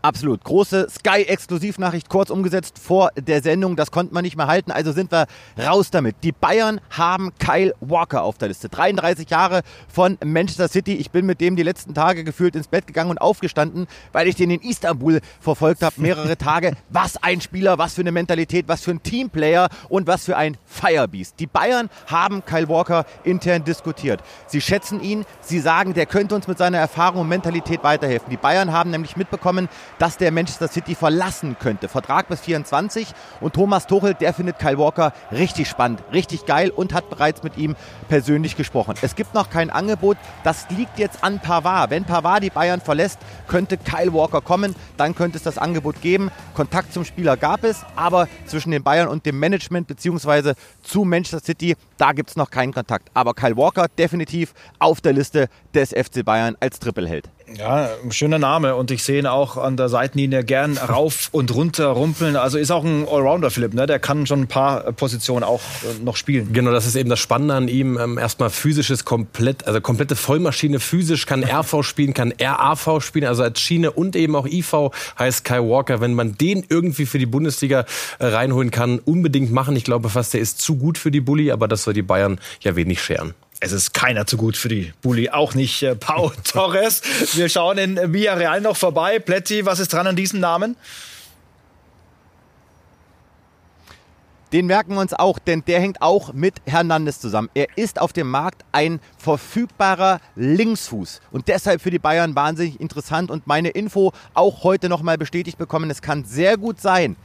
Absolut. 0.00 0.44
Große 0.44 0.86
Sky-Exklusivnachricht, 0.88 2.08
kurz 2.08 2.30
umgesetzt 2.30 2.78
vor 2.78 3.10
der 3.16 3.42
Sendung. 3.42 3.74
Das 3.74 3.90
konnte 3.90 4.14
man 4.14 4.22
nicht 4.22 4.36
mehr 4.36 4.46
halten. 4.46 4.70
Also 4.70 4.92
sind 4.92 5.10
wir 5.10 5.26
raus 5.58 5.90
damit. 5.90 6.16
Die 6.22 6.30
Bayern 6.30 6.80
haben 6.96 7.32
Kyle 7.40 7.74
Walker 7.80 8.22
auf 8.22 8.38
der 8.38 8.46
Liste. 8.46 8.68
33 8.68 9.28
Jahre 9.28 9.62
von 9.92 10.16
Manchester 10.24 10.68
City. 10.68 10.94
Ich 10.94 11.10
bin 11.10 11.26
mit 11.26 11.40
dem 11.40 11.56
die 11.56 11.64
letzten 11.64 11.94
Tage 11.94 12.22
gefühlt 12.22 12.54
ins 12.54 12.68
Bett 12.68 12.86
gegangen 12.86 13.10
und 13.10 13.18
aufgestanden, 13.18 13.88
weil 14.12 14.28
ich 14.28 14.36
den 14.36 14.50
in 14.50 14.60
Istanbul 14.60 15.20
verfolgt 15.40 15.82
habe. 15.82 16.00
Mehrere 16.00 16.36
Tage. 16.38 16.76
Was 16.90 17.16
ein 17.20 17.40
Spieler, 17.40 17.78
was 17.78 17.94
für 17.94 18.02
eine 18.02 18.12
Mentalität, 18.12 18.68
was 18.68 18.82
für 18.82 18.92
ein 18.92 19.02
Teamplayer 19.02 19.68
und 19.88 20.06
was 20.06 20.26
für 20.26 20.36
ein 20.36 20.56
Firebeast. 20.64 21.40
Die 21.40 21.48
Bayern 21.48 21.90
haben 22.06 22.44
Kyle 22.44 22.68
Walker 22.68 23.04
intern 23.24 23.64
diskutiert. 23.64 24.22
Sie 24.46 24.60
schätzen 24.60 25.00
ihn. 25.02 25.24
Sie 25.40 25.58
sagen, 25.58 25.92
der 25.92 26.06
könnte 26.06 26.36
uns 26.36 26.46
mit 26.46 26.56
seiner 26.56 26.78
Erfahrung 26.78 27.22
und 27.22 27.28
Mentalität 27.28 27.82
weiterhelfen. 27.82 28.30
Die 28.30 28.36
Bayern 28.36 28.72
haben 28.72 28.90
nämlich 28.90 29.16
mitbekommen, 29.16 29.68
dass 29.98 30.16
der 30.16 30.32
Manchester 30.32 30.68
City 30.68 30.94
verlassen 30.94 31.56
könnte. 31.58 31.88
Vertrag 31.88 32.28
bis 32.28 32.40
24 32.40 33.08
und 33.40 33.54
Thomas 33.54 33.86
Tuchel, 33.86 34.14
der 34.14 34.32
findet 34.34 34.58
Kyle 34.58 34.78
Walker 34.78 35.12
richtig 35.32 35.68
spannend, 35.68 36.02
richtig 36.12 36.46
geil 36.46 36.70
und 36.70 36.94
hat 36.94 37.10
bereits 37.10 37.42
mit 37.42 37.56
ihm 37.56 37.76
persönlich 38.08 38.56
gesprochen. 38.56 38.94
Es 39.02 39.14
gibt 39.14 39.34
noch 39.34 39.50
kein 39.50 39.70
Angebot, 39.70 40.16
das 40.44 40.68
liegt 40.70 40.98
jetzt 40.98 41.22
an 41.22 41.40
Pavard. 41.40 41.90
Wenn 41.90 42.04
Pavard 42.04 42.42
die 42.42 42.50
Bayern 42.50 42.80
verlässt, 42.80 43.18
könnte 43.46 43.76
Kyle 43.76 44.12
Walker 44.12 44.40
kommen, 44.40 44.74
dann 44.96 45.14
könnte 45.14 45.36
es 45.36 45.42
das 45.42 45.58
Angebot 45.58 46.00
geben. 46.00 46.30
Kontakt 46.54 46.92
zum 46.92 47.04
Spieler 47.04 47.36
gab 47.36 47.64
es, 47.64 47.84
aber 47.96 48.28
zwischen 48.46 48.70
den 48.70 48.82
Bayern 48.82 49.08
und 49.08 49.26
dem 49.26 49.38
Management 49.38 49.86
bzw. 49.86 50.54
zu 50.82 51.04
Manchester 51.04 51.40
City, 51.40 51.76
da 51.96 52.12
gibt 52.12 52.30
es 52.30 52.36
noch 52.36 52.50
keinen 52.50 52.72
Kontakt. 52.72 53.10
Aber 53.14 53.34
Kyle 53.34 53.56
Walker 53.56 53.86
definitiv 53.88 54.54
auf 54.78 55.00
der 55.00 55.12
Liste 55.12 55.48
des 55.74 55.90
FC 55.90 56.24
Bayern 56.24 56.56
als 56.60 56.78
Trippelheld. 56.78 57.28
Ja, 57.56 57.90
schöner 58.10 58.38
Name 58.38 58.74
und 58.76 58.90
ich 58.90 59.02
sehe 59.02 59.18
ihn 59.18 59.26
auch 59.26 59.56
an 59.56 59.76
der 59.76 59.88
Seitenlinie 59.88 60.44
gern 60.44 60.76
rauf 60.76 61.28
und 61.32 61.54
runter 61.54 61.86
rumpeln. 61.88 62.36
Also 62.36 62.58
ist 62.58 62.70
auch 62.70 62.84
ein 62.84 63.06
Allrounder, 63.08 63.50
Philipp, 63.50 63.74
ne? 63.74 63.86
Der 63.86 63.98
kann 63.98 64.26
schon 64.26 64.42
ein 64.42 64.48
paar 64.48 64.92
Positionen 64.92 65.44
auch 65.44 65.60
äh, 65.60 66.02
noch 66.02 66.16
spielen. 66.16 66.52
Genau, 66.52 66.72
das 66.72 66.86
ist 66.86 66.94
eben 66.94 67.08
das 67.08 67.18
Spannende 67.20 67.54
an 67.54 67.68
ihm. 67.68 67.98
Ähm, 67.98 68.18
erstmal 68.18 68.50
physisches 68.50 69.04
komplett, 69.04 69.66
also 69.66 69.80
komplette 69.80 70.14
Vollmaschine 70.14 70.78
physisch, 70.78 71.26
kann 71.26 71.42
RV 71.48 71.82
spielen, 71.82 72.12
kann 72.12 72.34
RAV 72.38 73.00
spielen, 73.00 73.26
also 73.26 73.42
als 73.42 73.60
Schiene 73.60 73.92
und 73.92 74.14
eben 74.14 74.36
auch 74.36 74.46
IV 74.46 74.90
heißt 75.18 75.44
Kai 75.44 75.60
Walker. 75.60 76.00
Wenn 76.00 76.14
man 76.14 76.36
den 76.36 76.64
irgendwie 76.68 77.06
für 77.06 77.18
die 77.18 77.26
Bundesliga 77.26 77.86
äh, 78.18 78.26
reinholen 78.26 78.70
kann, 78.70 78.98
unbedingt 78.98 79.52
machen. 79.52 79.74
Ich 79.76 79.84
glaube 79.84 80.10
fast, 80.10 80.34
der 80.34 80.40
ist 80.40 80.60
zu 80.60 80.76
gut 80.76 80.98
für 80.98 81.10
die 81.10 81.20
Bulli, 81.20 81.50
aber 81.50 81.66
das 81.66 81.84
soll 81.84 81.94
die 81.94 82.02
Bayern 82.02 82.38
ja 82.60 82.76
wenig 82.76 83.02
scheren. 83.02 83.34
Es 83.60 83.72
ist 83.72 83.92
keiner 83.92 84.24
zu 84.24 84.36
gut 84.36 84.56
für 84.56 84.68
die 84.68 84.92
Bulli, 85.02 85.30
auch 85.30 85.54
nicht 85.54 85.82
äh, 85.82 85.96
Pau 85.96 86.30
Torres. 86.44 87.02
Wir 87.34 87.48
schauen 87.48 87.78
in 87.78 88.12
Villarreal 88.12 88.60
noch 88.60 88.76
vorbei. 88.76 89.18
Pletti, 89.18 89.66
was 89.66 89.80
ist 89.80 89.92
dran 89.92 90.06
an 90.06 90.14
diesem 90.14 90.38
Namen? 90.38 90.76
Den 94.52 94.66
merken 94.66 94.94
wir 94.94 95.00
uns 95.00 95.12
auch, 95.12 95.38
denn 95.38 95.62
der 95.66 95.80
hängt 95.80 96.00
auch 96.00 96.32
mit 96.32 96.54
Hernandez 96.64 97.20
zusammen. 97.20 97.50
Er 97.52 97.66
ist 97.76 98.00
auf 98.00 98.14
dem 98.14 98.30
Markt 98.30 98.64
ein 98.72 98.98
verfügbarer 99.18 100.20
Linksfuß 100.36 101.20
und 101.32 101.48
deshalb 101.48 101.82
für 101.82 101.90
die 101.90 101.98
Bayern 101.98 102.34
wahnsinnig 102.34 102.80
interessant 102.80 103.30
und 103.30 103.46
meine 103.46 103.70
Info 103.70 104.12
auch 104.32 104.62
heute 104.62 104.88
nochmal 104.88 105.18
bestätigt 105.18 105.58
bekommen. 105.58 105.90
Es 105.90 106.00
kann 106.00 106.24
sehr 106.24 106.56
gut 106.56 106.80
sein, 106.80 107.16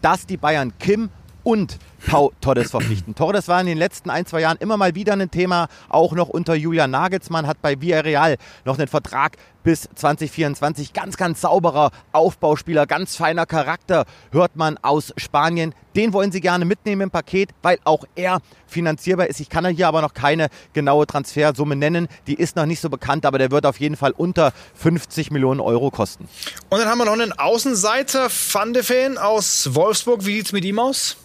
dass 0.00 0.26
die 0.26 0.36
Bayern 0.36 0.72
Kim 0.78 1.08
und 1.42 1.78
Pau 2.06 2.32
Torres 2.40 2.70
verpflichten. 2.70 3.14
Torres 3.14 3.48
war 3.48 3.60
in 3.60 3.66
den 3.66 3.78
letzten 3.78 4.10
ein, 4.10 4.26
zwei 4.26 4.40
Jahren 4.40 4.56
immer 4.58 4.76
mal 4.76 4.94
wieder 4.94 5.12
ein 5.12 5.30
Thema, 5.30 5.68
auch 5.88 6.12
noch 6.12 6.28
unter 6.28 6.54
Julian 6.54 6.90
Nagelsmann, 6.90 7.46
hat 7.46 7.60
bei 7.60 7.80
Villarreal 7.80 8.36
noch 8.64 8.78
einen 8.78 8.88
Vertrag 8.88 9.36
bis 9.62 9.88
2024. 9.94 10.92
Ganz, 10.92 11.16
ganz 11.16 11.42
sauberer 11.42 11.90
Aufbauspieler, 12.12 12.86
ganz 12.86 13.16
feiner 13.16 13.46
Charakter, 13.46 14.06
hört 14.32 14.56
man 14.56 14.78
aus 14.78 15.12
Spanien. 15.16 15.74
Den 15.94 16.12
wollen 16.12 16.32
sie 16.32 16.40
gerne 16.40 16.64
mitnehmen 16.64 17.02
im 17.02 17.10
Paket, 17.10 17.50
weil 17.62 17.78
auch 17.84 18.04
er 18.14 18.40
finanzierbar 18.66 19.26
ist. 19.26 19.40
Ich 19.40 19.50
kann 19.50 19.66
hier 19.66 19.88
aber 19.88 20.00
noch 20.00 20.14
keine 20.14 20.48
genaue 20.72 21.06
Transfersumme 21.06 21.76
nennen. 21.76 22.08
Die 22.26 22.34
ist 22.34 22.56
noch 22.56 22.66
nicht 22.66 22.80
so 22.80 22.88
bekannt, 22.88 23.26
aber 23.26 23.38
der 23.38 23.50
wird 23.50 23.66
auf 23.66 23.80
jeden 23.80 23.96
Fall 23.96 24.12
unter 24.12 24.52
50 24.74 25.30
Millionen 25.30 25.60
Euro 25.60 25.90
kosten. 25.90 26.28
Und 26.70 26.78
dann 26.78 26.88
haben 26.88 26.98
wir 26.98 27.04
noch 27.04 27.12
einen 27.12 27.32
Außenseiter, 27.32 28.28
Van 28.52 28.72
de 28.72 28.88
Ven 28.88 29.18
aus 29.18 29.74
Wolfsburg. 29.74 30.24
Wie 30.24 30.36
sieht 30.36 30.46
es 30.46 30.52
mit 30.52 30.64
ihm 30.64 30.78
aus? 30.78 31.16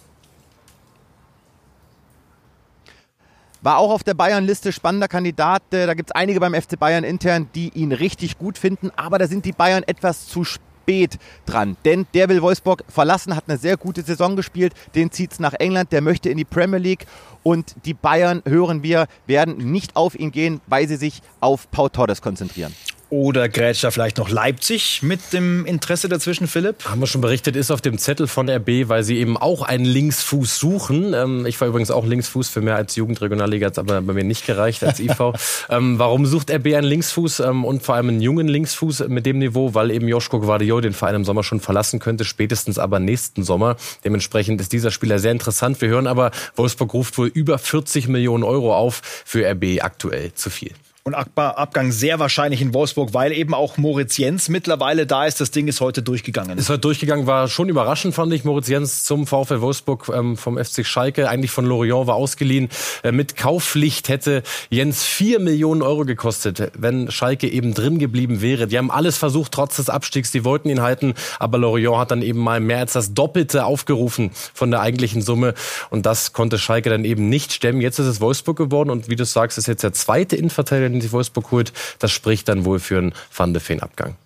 War 3.66 3.78
auch 3.78 3.90
auf 3.90 4.04
der 4.04 4.14
Bayern-Liste 4.14 4.70
spannender 4.70 5.08
Kandidat. 5.08 5.60
Äh, 5.74 5.88
da 5.88 5.94
gibt 5.94 6.10
es 6.10 6.14
einige 6.14 6.38
beim 6.38 6.54
FC 6.54 6.78
Bayern 6.78 7.02
intern, 7.02 7.48
die 7.56 7.70
ihn 7.70 7.90
richtig 7.90 8.38
gut 8.38 8.58
finden. 8.58 8.92
Aber 8.94 9.18
da 9.18 9.26
sind 9.26 9.44
die 9.44 9.50
Bayern 9.50 9.82
etwas 9.82 10.28
zu 10.28 10.44
spät 10.44 11.18
dran. 11.46 11.76
Denn 11.84 12.06
der 12.14 12.28
will 12.28 12.42
Wolfsburg 12.42 12.84
verlassen, 12.86 13.34
hat 13.34 13.48
eine 13.48 13.58
sehr 13.58 13.76
gute 13.76 14.02
Saison 14.02 14.36
gespielt. 14.36 14.72
Den 14.94 15.10
zieht 15.10 15.32
es 15.32 15.40
nach 15.40 15.52
England, 15.54 15.90
der 15.90 16.00
möchte 16.00 16.30
in 16.30 16.36
die 16.36 16.44
Premier 16.44 16.78
League. 16.78 17.06
Und 17.42 17.74
die 17.84 17.94
Bayern, 17.94 18.40
hören 18.46 18.84
wir, 18.84 19.08
werden 19.26 19.56
nicht 19.72 19.96
auf 19.96 20.16
ihn 20.16 20.30
gehen, 20.30 20.60
weil 20.68 20.86
sie 20.86 20.94
sich 20.94 21.20
auf 21.40 21.68
Pau 21.72 21.88
Torres 21.88 22.22
konzentrieren. 22.22 22.72
Oder 23.08 23.48
grätscht 23.48 23.84
da 23.84 23.92
vielleicht 23.92 24.18
noch 24.18 24.28
Leipzig 24.28 25.00
mit 25.02 25.32
dem 25.32 25.64
Interesse 25.64 26.08
dazwischen, 26.08 26.48
Philipp? 26.48 26.84
Haben 26.86 27.00
wir 27.00 27.06
schon 27.06 27.20
berichtet, 27.20 27.54
ist 27.54 27.70
auf 27.70 27.80
dem 27.80 27.98
Zettel 27.98 28.26
von 28.26 28.50
RB, 28.50 28.88
weil 28.88 29.04
sie 29.04 29.18
eben 29.18 29.36
auch 29.36 29.62
einen 29.62 29.84
Linksfuß 29.84 30.58
suchen. 30.58 31.14
Ähm, 31.14 31.46
ich 31.46 31.60
war 31.60 31.68
übrigens 31.68 31.92
auch 31.92 32.04
Linksfuß 32.04 32.48
für 32.48 32.60
mehr 32.60 32.74
als 32.74 32.96
Jugendregionalliga, 32.96 33.68
hat 33.68 33.78
aber 33.78 34.02
bei 34.02 34.12
mir 34.12 34.24
nicht 34.24 34.44
gereicht 34.44 34.82
als 34.82 34.98
IV. 34.98 35.34
ähm, 35.70 36.00
warum 36.00 36.26
sucht 36.26 36.50
RB 36.50 36.74
einen 36.74 36.88
Linksfuß 36.88 37.40
ähm, 37.40 37.64
und 37.64 37.84
vor 37.84 37.94
allem 37.94 38.08
einen 38.08 38.20
jungen 38.20 38.48
Linksfuß 38.48 39.06
mit 39.06 39.24
dem 39.24 39.38
Niveau? 39.38 39.74
Weil 39.74 39.92
eben 39.92 40.08
Joschko 40.08 40.40
Guardiol 40.40 40.82
den 40.82 40.92
Verein 40.92 41.14
im 41.14 41.24
Sommer 41.24 41.44
schon 41.44 41.60
verlassen 41.60 42.00
könnte, 42.00 42.24
spätestens 42.24 42.76
aber 42.76 42.98
nächsten 42.98 43.44
Sommer. 43.44 43.76
Dementsprechend 44.04 44.60
ist 44.60 44.72
dieser 44.72 44.90
Spieler 44.90 45.20
sehr 45.20 45.32
interessant. 45.32 45.80
Wir 45.80 45.90
hören 45.90 46.08
aber, 46.08 46.32
Wolfsburg 46.56 46.92
ruft 46.92 47.18
wohl 47.18 47.28
über 47.28 47.58
40 47.58 48.08
Millionen 48.08 48.42
Euro 48.42 48.74
auf. 48.74 49.00
Für 49.24 49.48
RB 49.48 49.80
aktuell 49.80 50.34
zu 50.34 50.50
viel 50.50 50.72
und 51.06 51.14
Abgang 51.14 51.92
sehr 51.92 52.18
wahrscheinlich 52.18 52.60
in 52.60 52.74
Wolfsburg, 52.74 53.14
weil 53.14 53.30
eben 53.30 53.54
auch 53.54 53.76
Moritz 53.76 54.16
Jens 54.16 54.48
mittlerweile 54.48 55.06
da 55.06 55.24
ist. 55.24 55.40
Das 55.40 55.52
Ding 55.52 55.68
ist 55.68 55.80
heute 55.80 56.02
durchgegangen. 56.02 56.58
Ist 56.58 56.68
heute 56.68 56.80
durchgegangen, 56.80 57.28
war 57.28 57.46
schon 57.46 57.68
überraschend, 57.68 58.12
fand 58.12 58.32
ich. 58.32 58.44
Moritz 58.44 58.66
Jens 58.66 59.04
zum 59.04 59.24
VfL 59.24 59.60
Wolfsburg 59.60 60.10
ähm, 60.12 60.36
vom 60.36 60.58
FC 60.58 60.84
Schalke, 60.84 61.28
eigentlich 61.28 61.52
von 61.52 61.64
Lorient 61.64 62.08
war 62.08 62.16
ausgeliehen. 62.16 62.70
Äh, 63.04 63.12
mit 63.12 63.36
Kaufpflicht 63.36 64.08
hätte 64.08 64.42
Jens 64.68 65.04
vier 65.04 65.38
Millionen 65.38 65.82
Euro 65.82 66.04
gekostet, 66.04 66.72
wenn 66.76 67.08
Schalke 67.12 67.48
eben 67.48 67.72
drin 67.72 68.00
geblieben 68.00 68.42
wäre. 68.42 68.66
Die 68.66 68.76
haben 68.76 68.90
alles 68.90 69.16
versucht, 69.16 69.52
trotz 69.52 69.76
des 69.76 69.88
Abstiegs. 69.88 70.32
Die 70.32 70.44
wollten 70.44 70.68
ihn 70.68 70.82
halten, 70.82 71.14
aber 71.38 71.58
Lorient 71.58 71.98
hat 71.98 72.10
dann 72.10 72.22
eben 72.22 72.40
mal 72.40 72.58
mehr 72.58 72.78
als 72.78 72.94
das 72.94 73.14
Doppelte 73.14 73.64
aufgerufen 73.64 74.32
von 74.54 74.72
der 74.72 74.80
eigentlichen 74.80 75.22
Summe. 75.22 75.54
Und 75.88 76.04
das 76.04 76.32
konnte 76.32 76.58
Schalke 76.58 76.90
dann 76.90 77.04
eben 77.04 77.28
nicht 77.28 77.52
stemmen. 77.52 77.80
Jetzt 77.80 78.00
ist 78.00 78.06
es 78.06 78.20
Wolfsburg 78.20 78.56
geworden 78.56 78.90
und 78.90 79.08
wie 79.08 79.14
du 79.14 79.24
sagst, 79.24 79.56
ist 79.56 79.68
jetzt 79.68 79.84
der 79.84 79.92
zweite 79.92 80.34
Innenverteidiger, 80.34 80.95
den 80.96 81.02
sich 81.02 81.12
Wolfsburg 81.12 81.50
holt. 81.50 81.72
Das 81.98 82.12
spricht 82.12 82.48
dann 82.48 82.64
wohl 82.64 82.78
für 82.78 82.98
einen 82.98 83.14
Van 83.34 83.52
de 83.52 83.60
Feen-Abgang. 83.62 84.16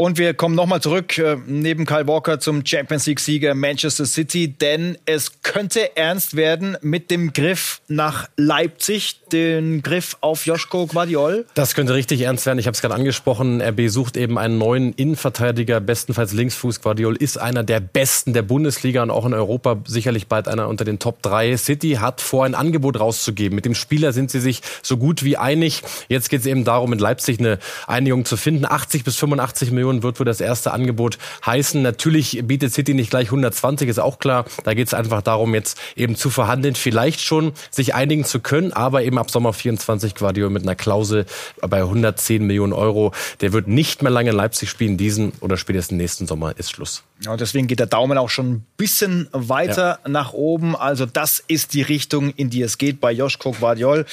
Und 0.00 0.16
wir 0.16 0.32
kommen 0.32 0.54
nochmal 0.54 0.80
zurück 0.80 1.18
äh, 1.18 1.36
neben 1.46 1.84
Kyle 1.84 2.06
Walker 2.06 2.38
zum 2.38 2.64
Champions 2.64 3.06
League-Sieger 3.06 3.56
Manchester 3.56 4.06
City, 4.06 4.46
denn 4.46 4.96
es 5.06 5.42
könnte 5.42 5.96
ernst 5.96 6.36
werden 6.36 6.76
mit 6.82 7.10
dem 7.10 7.32
Griff 7.32 7.80
nach 7.88 8.28
Leipzig, 8.36 9.18
den 9.32 9.82
Griff 9.82 10.16
auf 10.20 10.46
Joschko 10.46 10.86
Guardiol. 10.86 11.46
Das 11.54 11.74
könnte 11.74 11.94
richtig 11.94 12.22
ernst 12.22 12.46
werden. 12.46 12.58
Ich 12.58 12.66
habe 12.66 12.74
es 12.74 12.80
gerade 12.80 12.94
angesprochen. 12.94 13.60
RB 13.60 13.88
sucht 13.88 14.16
eben 14.16 14.38
einen 14.38 14.58
neuen 14.58 14.92
Innenverteidiger, 14.92 15.80
bestenfalls 15.80 16.32
Linksfuß. 16.32 16.80
Guardiol 16.80 17.16
ist 17.16 17.38
einer 17.38 17.62
der 17.62 17.80
besten 17.80 18.32
der 18.32 18.42
Bundesliga 18.42 19.02
und 19.02 19.10
auch 19.10 19.26
in 19.26 19.34
Europa 19.34 19.78
sicherlich 19.86 20.26
bald 20.26 20.48
einer 20.48 20.68
unter 20.68 20.84
den 20.84 20.98
Top 20.98 21.22
3. 21.22 21.56
City 21.56 21.98
hat 22.00 22.20
vor, 22.20 22.44
ein 22.44 22.54
Angebot 22.54 22.98
rauszugeben. 22.98 23.54
Mit 23.54 23.64
dem 23.64 23.74
Spieler 23.74 24.12
sind 24.12 24.30
sie 24.30 24.40
sich 24.40 24.62
so 24.82 24.96
gut 24.96 25.24
wie 25.24 25.36
einig. 25.36 25.82
Jetzt 26.08 26.30
geht 26.30 26.40
es 26.40 26.46
eben 26.46 26.64
darum, 26.64 26.92
in 26.92 26.98
Leipzig 26.98 27.38
eine 27.38 27.58
Einigung 27.86 28.24
zu 28.24 28.36
finden. 28.36 28.64
80 28.64 29.04
bis 29.04 29.16
85 29.16 29.70
Millionen 29.70 30.02
wird 30.02 30.18
wohl 30.18 30.26
das 30.26 30.40
erste 30.40 30.72
Angebot 30.72 31.18
heißen. 31.44 31.82
Natürlich 31.82 32.40
bietet 32.44 32.72
City 32.72 32.94
nicht 32.94 33.10
gleich 33.10 33.26
120, 33.28 33.88
ist 33.88 33.98
auch 33.98 34.18
klar. 34.18 34.44
Da 34.64 34.74
geht 34.74 34.86
es 34.86 34.94
einfach 34.94 35.22
darum, 35.22 35.54
jetzt 35.54 35.78
eben 35.96 36.16
zu 36.16 36.30
verhandeln, 36.30 36.74
vielleicht 36.74 37.20
schon 37.20 37.52
sich 37.70 37.94
einigen 37.94 38.24
zu 38.24 38.40
können, 38.40 38.72
aber 38.72 39.02
eben 39.02 39.17
ab 39.18 39.30
Sommer 39.30 39.52
24 39.52 40.14
Guardiola 40.14 40.50
mit 40.50 40.62
einer 40.62 40.74
Klausel 40.74 41.26
bei 41.60 41.78
110 41.78 42.46
Millionen 42.46 42.72
Euro. 42.72 43.12
Der 43.40 43.52
wird 43.52 43.68
nicht 43.68 44.02
mehr 44.02 44.10
lange 44.10 44.30
in 44.30 44.36
Leipzig 44.36 44.70
spielen. 44.70 44.96
Diesen 44.96 45.32
oder 45.40 45.56
spätestens 45.56 45.96
nächsten 45.96 46.26
Sommer 46.26 46.56
ist 46.56 46.70
Schluss. 46.70 47.02
Ja, 47.24 47.36
deswegen 47.36 47.66
geht 47.66 47.80
der 47.80 47.86
Daumen 47.86 48.16
auch 48.16 48.30
schon 48.30 48.52
ein 48.52 48.66
bisschen 48.76 49.28
weiter 49.32 49.98
ja. 50.04 50.08
nach 50.08 50.32
oben. 50.32 50.76
Also 50.76 51.04
das 51.04 51.42
ist 51.48 51.74
die 51.74 51.82
Richtung, 51.82 52.30
in 52.30 52.48
die 52.48 52.62
es 52.62 52.78
geht 52.78 53.00
bei 53.00 53.10
Joschko 53.10 53.52
Guardiol. 53.52 54.06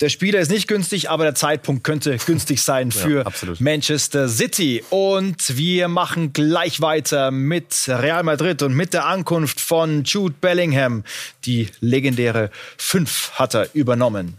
Der 0.00 0.08
Spieler 0.08 0.38
ist 0.38 0.50
nicht 0.50 0.68
günstig, 0.68 1.10
aber 1.10 1.24
der 1.24 1.34
Zeitpunkt 1.34 1.82
könnte 1.82 2.16
günstig 2.18 2.62
sein 2.62 2.92
für 2.92 3.24
ja, 3.24 3.54
Manchester 3.58 4.28
City. 4.28 4.84
Und 4.90 5.56
wir 5.56 5.88
machen 5.88 6.32
gleich 6.32 6.80
weiter 6.80 7.32
mit 7.32 7.88
Real 7.88 8.22
Madrid 8.22 8.62
und 8.62 8.74
mit 8.74 8.94
der 8.94 9.06
Ankunft 9.06 9.60
von 9.60 10.04
Jude 10.04 10.34
Bellingham. 10.40 11.02
Die 11.44 11.68
legendäre 11.80 12.50
5 12.78 13.32
hat 13.34 13.54
er 13.54 13.68
übernommen. 13.74 14.36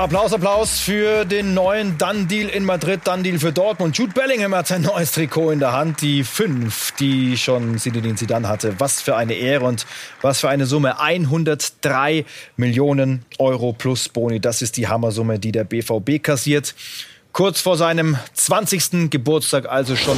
Applaus, 0.00 0.32
Applaus 0.32 0.80
für 0.80 1.26
den 1.26 1.52
neuen 1.52 1.98
Done-Deal 1.98 2.48
in 2.48 2.64
Madrid, 2.64 3.00
Done-Deal 3.04 3.38
für 3.38 3.52
Dortmund. 3.52 3.98
Jude 3.98 4.14
Bellingham 4.14 4.54
hat 4.54 4.66
sein 4.66 4.80
neues 4.80 5.12
Trikot 5.12 5.50
in 5.50 5.58
der 5.58 5.74
Hand, 5.74 6.00
die 6.00 6.24
fünf, 6.24 6.92
die 6.92 7.36
schon 7.36 7.76
Zinedine 7.76 8.14
Zidane 8.14 8.48
hatte. 8.48 8.80
Was 8.80 9.02
für 9.02 9.14
eine 9.14 9.34
Ehre 9.34 9.66
und 9.66 9.84
was 10.22 10.40
für 10.40 10.48
eine 10.48 10.64
Summe. 10.64 10.98
103 11.00 12.24
Millionen 12.56 13.26
Euro 13.38 13.74
plus 13.74 14.08
Boni. 14.08 14.40
Das 14.40 14.62
ist 14.62 14.78
die 14.78 14.88
Hammersumme, 14.88 15.38
die 15.38 15.52
der 15.52 15.64
BVB 15.64 16.22
kassiert. 16.22 16.74
Kurz 17.32 17.60
vor 17.60 17.76
seinem 17.76 18.16
20. 18.32 19.10
Geburtstag 19.10 19.68
also 19.68 19.96
schon 19.96 20.16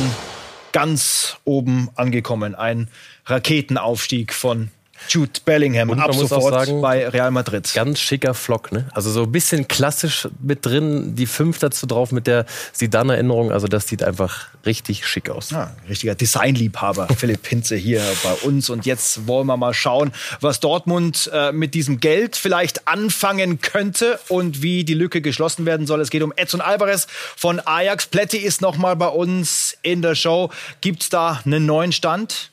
ganz 0.70 1.38
oben 1.42 1.90
angekommen. 1.96 2.54
Ein 2.54 2.86
Raketenaufstieg 3.26 4.32
von 4.32 4.70
Jude 5.08 5.40
Bellingham 5.44 5.90
Und 5.90 6.00
ab 6.00 6.14
sofort 6.14 6.54
sagen, 6.54 6.80
bei 6.80 7.08
Real 7.08 7.30
Madrid. 7.30 7.70
Ganz 7.74 8.00
schicker 8.00 8.34
Flock, 8.34 8.72
ne? 8.72 8.88
Also 8.92 9.10
so 9.10 9.22
ein 9.24 9.32
bisschen 9.32 9.68
klassisch 9.68 10.28
mit 10.40 10.64
drin, 10.64 11.14
die 11.14 11.26
fünf 11.26 11.58
dazu 11.58 11.86
drauf 11.86 12.12
mit 12.12 12.26
der 12.26 12.46
Sidan-Erinnerung. 12.72 13.52
Also 13.52 13.66
das 13.66 13.88
sieht 13.88 14.02
einfach 14.02 14.48
richtig 14.64 15.06
schick 15.06 15.30
aus. 15.30 15.50
Ja, 15.50 15.74
richtiger 15.88 16.14
Designliebhaber, 16.14 17.08
Philipp 17.16 17.46
Hinze 17.46 17.76
hier 17.76 18.02
bei 18.22 18.32
uns. 18.46 18.70
Und 18.70 18.86
jetzt 18.86 19.26
wollen 19.26 19.46
wir 19.46 19.56
mal 19.56 19.74
schauen, 19.74 20.12
was 20.40 20.60
Dortmund 20.60 21.30
äh, 21.32 21.52
mit 21.52 21.74
diesem 21.74 22.00
Geld 22.00 22.36
vielleicht 22.36 22.88
anfangen 22.88 23.60
könnte 23.60 24.18
und 24.28 24.62
wie 24.62 24.84
die 24.84 24.94
Lücke 24.94 25.20
geschlossen 25.20 25.66
werden 25.66 25.86
soll. 25.86 26.00
Es 26.00 26.10
geht 26.10 26.22
um 26.22 26.32
Edson 26.36 26.60
Alvarez 26.60 27.06
von 27.36 27.60
Ajax. 27.64 28.06
Pletti 28.06 28.38
ist 28.38 28.60
noch 28.60 28.76
mal 28.76 28.96
bei 28.96 29.08
uns 29.08 29.76
in 29.82 30.02
der 30.02 30.14
Show. 30.14 30.50
Gibt's 30.80 31.08
da 31.08 31.40
einen 31.44 31.66
neuen 31.66 31.92
Stand? 31.92 32.51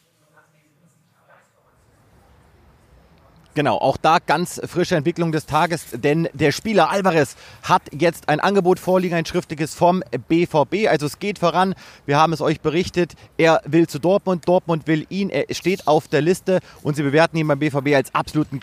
Genau, 3.55 3.77
auch 3.77 3.97
da 3.97 4.19
ganz 4.19 4.61
frische 4.65 4.95
Entwicklung 4.95 5.31
des 5.31 5.47
Tages, 5.47 5.87
denn 5.91 6.29
der 6.33 6.51
Spieler 6.51 6.91
Alvarez 6.91 7.35
hat 7.63 7.81
jetzt 7.91 8.29
ein 8.29 8.39
Angebot 8.39 8.79
vorliegen, 8.79 9.15
ein 9.15 9.25
schriftliches 9.25 9.73
vom 9.73 10.03
BVB. 10.27 10.87
Also 10.87 11.07
es 11.07 11.19
geht 11.19 11.39
voran. 11.39 11.73
Wir 12.05 12.17
haben 12.17 12.31
es 12.31 12.41
euch 12.41 12.61
berichtet. 12.61 13.13
Er 13.37 13.61
will 13.65 13.87
zu 13.87 13.97
Dortmund, 13.97 14.47
Dortmund 14.47 14.87
will 14.87 15.05
ihn. 15.09 15.29
Er 15.31 15.53
steht 15.53 15.87
auf 15.87 16.07
der 16.07 16.21
Liste 16.21 16.59
und 16.83 16.95
sie 16.95 17.03
bewerten 17.03 17.37
ihn 17.37 17.47
beim 17.47 17.59
BVB 17.59 17.95
als 17.95 18.13
absoluten 18.13 18.59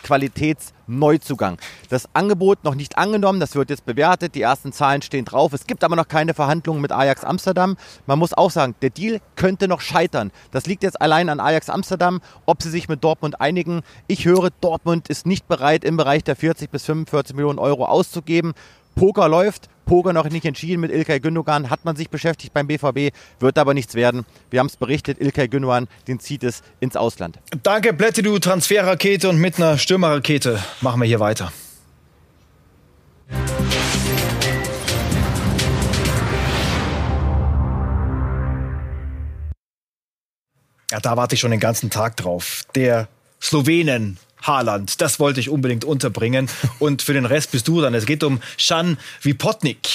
Qualitätsneuzugang. 0.87 1.57
Das 1.89 2.07
Angebot 2.13 2.63
noch 2.63 2.75
nicht 2.75 2.97
angenommen, 2.97 3.39
das 3.39 3.55
wird 3.55 3.69
jetzt 3.69 3.85
bewertet. 3.85 4.35
Die 4.35 4.41
ersten 4.41 4.71
Zahlen 4.71 5.01
stehen 5.01 5.25
drauf. 5.25 5.53
Es 5.53 5.67
gibt 5.67 5.83
aber 5.83 5.95
noch 5.95 6.07
keine 6.07 6.33
Verhandlungen 6.33 6.81
mit 6.81 6.91
Ajax 6.91 7.23
Amsterdam. 7.23 7.77
Man 8.05 8.19
muss 8.19 8.33
auch 8.33 8.51
sagen, 8.51 8.75
der 8.81 8.89
Deal 8.89 9.19
könnte 9.35 9.67
noch 9.67 9.81
scheitern. 9.81 10.31
Das 10.51 10.65
liegt 10.65 10.83
jetzt 10.83 10.99
allein 11.01 11.29
an 11.29 11.39
Ajax 11.39 11.69
Amsterdam, 11.69 12.21
ob 12.45 12.63
sie 12.63 12.69
sich 12.69 12.89
mit 12.89 13.03
Dortmund 13.03 13.39
einigen. 13.41 13.81
Ich 14.07 14.25
höre, 14.25 14.49
Dortmund 14.61 15.09
ist 15.09 15.25
nicht 15.25 15.47
bereit, 15.47 15.83
im 15.83 15.97
Bereich 15.97 16.23
der 16.23 16.35
40 16.35 16.71
bis 16.71 16.85
45 16.85 17.35
Millionen 17.35 17.59
Euro 17.59 17.85
auszugeben. 17.85 18.53
Poker 18.97 19.29
läuft, 19.29 19.69
Poker 19.85 20.11
noch 20.11 20.27
nicht 20.27 20.43
entschieden 20.43 20.81
mit 20.81 20.91
Ilkay 20.91 21.19
Gündogan, 21.19 21.69
hat 21.69 21.85
man 21.85 21.95
sich 21.95 22.09
beschäftigt 22.09 22.51
beim 22.51 22.65
BVB, 22.65 23.15
wird 23.39 23.59
aber 23.59 23.75
nichts 23.75 23.93
werden. 23.93 24.25
Wir 24.49 24.59
haben 24.59 24.65
es 24.65 24.75
berichtet, 24.75 25.21
Ilkay 25.21 25.47
Gündogan, 25.47 25.87
den 26.07 26.19
zieht 26.19 26.43
es 26.43 26.63
ins 26.79 26.95
Ausland. 26.95 27.37
Danke, 27.61 27.93
Pletti, 27.93 28.23
du 28.23 28.39
Transferrakete. 28.39 29.29
Und 29.29 29.37
mit 29.37 29.57
einer 29.57 29.77
Stürmerrakete 29.77 30.59
machen 30.81 30.99
wir 30.99 31.05
hier 31.05 31.19
weiter. 31.19 31.51
Ja, 40.89 40.99
da 40.99 41.17
warte 41.17 41.35
ich 41.35 41.41
schon 41.41 41.51
den 41.51 41.59
ganzen 41.59 41.91
Tag 41.91 42.15
drauf. 42.15 42.63
Der 42.73 43.07
Slowenen 43.39 44.17
Haaland, 44.41 45.01
das 45.01 45.19
wollte 45.19 45.39
ich 45.39 45.49
unbedingt 45.49 45.85
unterbringen. 45.85 46.49
Und 46.79 47.01
für 47.01 47.13
den 47.13 47.25
Rest 47.25 47.51
bist 47.51 47.67
du 47.67 47.81
dann. 47.81 47.93
Es 47.93 48.05
geht 48.05 48.23
um 48.23 48.41
Shan 48.57 48.97
Vipotnik. 49.21 49.89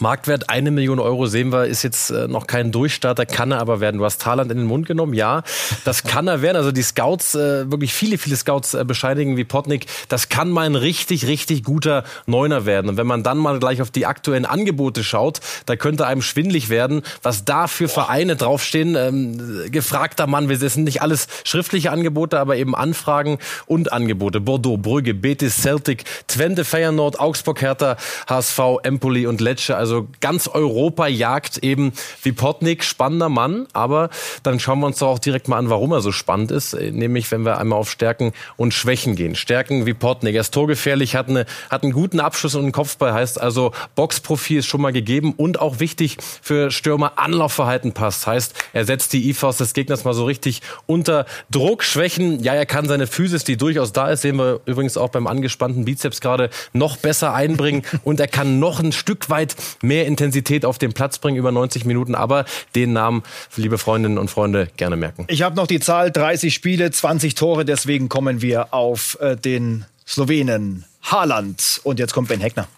Marktwert 0.00 0.48
eine 0.48 0.70
Million 0.70 1.00
Euro 1.00 1.26
sehen 1.26 1.52
wir, 1.52 1.66
ist 1.66 1.82
jetzt 1.82 2.10
äh, 2.10 2.28
noch 2.28 2.46
kein 2.46 2.70
Durchstarter, 2.70 3.26
kann 3.26 3.50
er 3.50 3.60
aber 3.60 3.80
werden. 3.80 3.98
Du 3.98 4.04
hast 4.04 4.20
Thailand 4.20 4.50
in 4.52 4.58
den 4.58 4.66
Mund 4.66 4.86
genommen, 4.86 5.14
ja, 5.14 5.42
das 5.84 6.04
kann 6.04 6.28
er 6.28 6.40
werden. 6.42 6.56
Also 6.56 6.72
die 6.72 6.82
Scouts, 6.82 7.34
äh, 7.34 7.70
wirklich 7.70 7.92
viele, 7.92 8.18
viele 8.18 8.36
Scouts 8.36 8.74
äh, 8.74 8.84
bescheinigen 8.84 9.36
wie 9.36 9.44
Potnik, 9.44 9.86
das 10.08 10.28
kann 10.28 10.50
mal 10.50 10.66
ein 10.66 10.76
richtig, 10.76 11.26
richtig 11.26 11.64
guter 11.64 12.04
Neuner 12.26 12.64
werden. 12.64 12.90
Und 12.90 12.96
wenn 12.96 13.06
man 13.06 13.22
dann 13.22 13.38
mal 13.38 13.58
gleich 13.58 13.82
auf 13.82 13.90
die 13.90 14.06
aktuellen 14.06 14.44
Angebote 14.44 15.02
schaut, 15.02 15.40
da 15.66 15.76
könnte 15.76 16.06
einem 16.06 16.22
schwindlig 16.22 16.68
werden, 16.68 17.02
was 17.22 17.44
da 17.44 17.66
für 17.66 17.88
Vereine 17.88 18.36
draufstehen. 18.36 18.94
Ähm, 18.94 19.70
gefragter 19.70 20.26
Mann, 20.26 20.48
wir 20.48 20.58
sind 20.58 20.84
nicht 20.84 21.02
alles 21.02 21.26
schriftliche 21.44 21.90
Angebote, 21.90 22.38
aber 22.38 22.56
eben 22.56 22.74
Anfragen 22.74 23.38
und 23.66 23.92
Angebote. 23.92 24.40
Bordeaux, 24.40 24.76
Brügge, 24.76 25.14
Betis, 25.14 25.60
Celtic, 25.60 26.04
Twente, 26.28 26.64
Feyenoord, 26.64 27.18
Augsburg, 27.18 27.60
Hertha, 27.60 27.96
HSV, 28.28 28.60
Empoli 28.82 29.26
und 29.26 29.40
Lecce. 29.40 29.76
Also 29.76 29.87
also 29.88 30.08
ganz 30.20 30.48
Europa 30.48 31.06
jagt 31.06 31.58
eben 31.58 31.92
Vipotnik, 32.22 32.84
spannender 32.84 33.28
Mann, 33.28 33.66
aber 33.72 34.10
dann 34.42 34.60
schauen 34.60 34.80
wir 34.80 34.86
uns 34.86 34.98
doch 34.98 35.08
auch 35.08 35.18
direkt 35.18 35.48
mal 35.48 35.56
an, 35.56 35.70
warum 35.70 35.92
er 35.92 36.00
so 36.00 36.12
spannend 36.12 36.50
ist, 36.50 36.74
nämlich 36.74 37.30
wenn 37.30 37.44
wir 37.44 37.58
einmal 37.58 37.78
auf 37.78 37.90
Stärken 37.90 38.32
und 38.56 38.74
Schwächen 38.74 39.16
gehen. 39.16 39.34
Stärken 39.34 39.86
Vipotnik, 39.86 40.34
er 40.34 40.42
ist 40.42 40.52
torgefährlich, 40.52 41.16
hat, 41.16 41.28
eine, 41.28 41.46
hat 41.70 41.82
einen 41.82 41.92
guten 41.92 42.20
Abschluss 42.20 42.54
und 42.54 42.62
einen 42.62 42.72
Kopfball, 42.72 43.12
heißt 43.12 43.40
also 43.40 43.72
Boxprofil 43.94 44.58
ist 44.58 44.66
schon 44.66 44.80
mal 44.80 44.92
gegeben 44.92 45.32
und 45.36 45.60
auch 45.60 45.80
wichtig 45.80 46.18
für 46.42 46.70
Stürmer. 46.70 47.12
Anlaufverhalten 47.16 47.92
passt, 47.92 48.26
heißt 48.26 48.54
er 48.72 48.84
setzt 48.84 49.12
die 49.12 49.28
IVs 49.30 49.56
des 49.56 49.72
Gegners 49.72 50.04
mal 50.04 50.14
so 50.14 50.24
richtig 50.24 50.62
unter 50.86 51.26
Druck. 51.50 51.82
Schwächen, 51.82 52.42
ja, 52.42 52.54
er 52.54 52.66
kann 52.66 52.86
seine 52.86 53.06
Physis, 53.06 53.44
die 53.44 53.56
durchaus 53.56 53.92
da 53.92 54.10
ist, 54.10 54.22
sehen 54.22 54.36
wir 54.36 54.60
übrigens 54.66 54.96
auch 54.96 55.08
beim 55.08 55.26
angespannten 55.26 55.84
Bizeps 55.84 56.20
gerade, 56.20 56.50
noch 56.72 56.96
besser 56.96 57.34
einbringen. 57.34 57.82
Und 58.04 58.20
er 58.20 58.28
kann 58.28 58.58
noch 58.58 58.80
ein 58.80 58.92
Stück 58.92 59.30
weit 59.30 59.56
mehr 59.82 60.06
Intensität 60.06 60.64
auf 60.64 60.78
den 60.78 60.92
Platz 60.92 61.18
bringen 61.18 61.36
über 61.36 61.52
90 61.52 61.84
Minuten. 61.84 62.14
Aber 62.14 62.44
den 62.74 62.92
Namen, 62.92 63.22
liebe 63.56 63.78
Freundinnen 63.78 64.18
und 64.18 64.30
Freunde, 64.30 64.68
gerne 64.76 64.96
merken. 64.96 65.24
Ich 65.28 65.42
habe 65.42 65.56
noch 65.56 65.66
die 65.66 65.80
Zahl 65.80 66.10
30 66.10 66.52
Spiele, 66.52 66.90
20 66.90 67.34
Tore. 67.34 67.64
Deswegen 67.64 68.08
kommen 68.08 68.42
wir 68.42 68.74
auf 68.74 69.18
äh, 69.20 69.36
den 69.36 69.84
Slowenen 70.06 70.84
Haaland. 71.02 71.80
Und 71.84 71.98
jetzt 71.98 72.12
kommt 72.12 72.28
Ben 72.28 72.40
Heckner. 72.40 72.68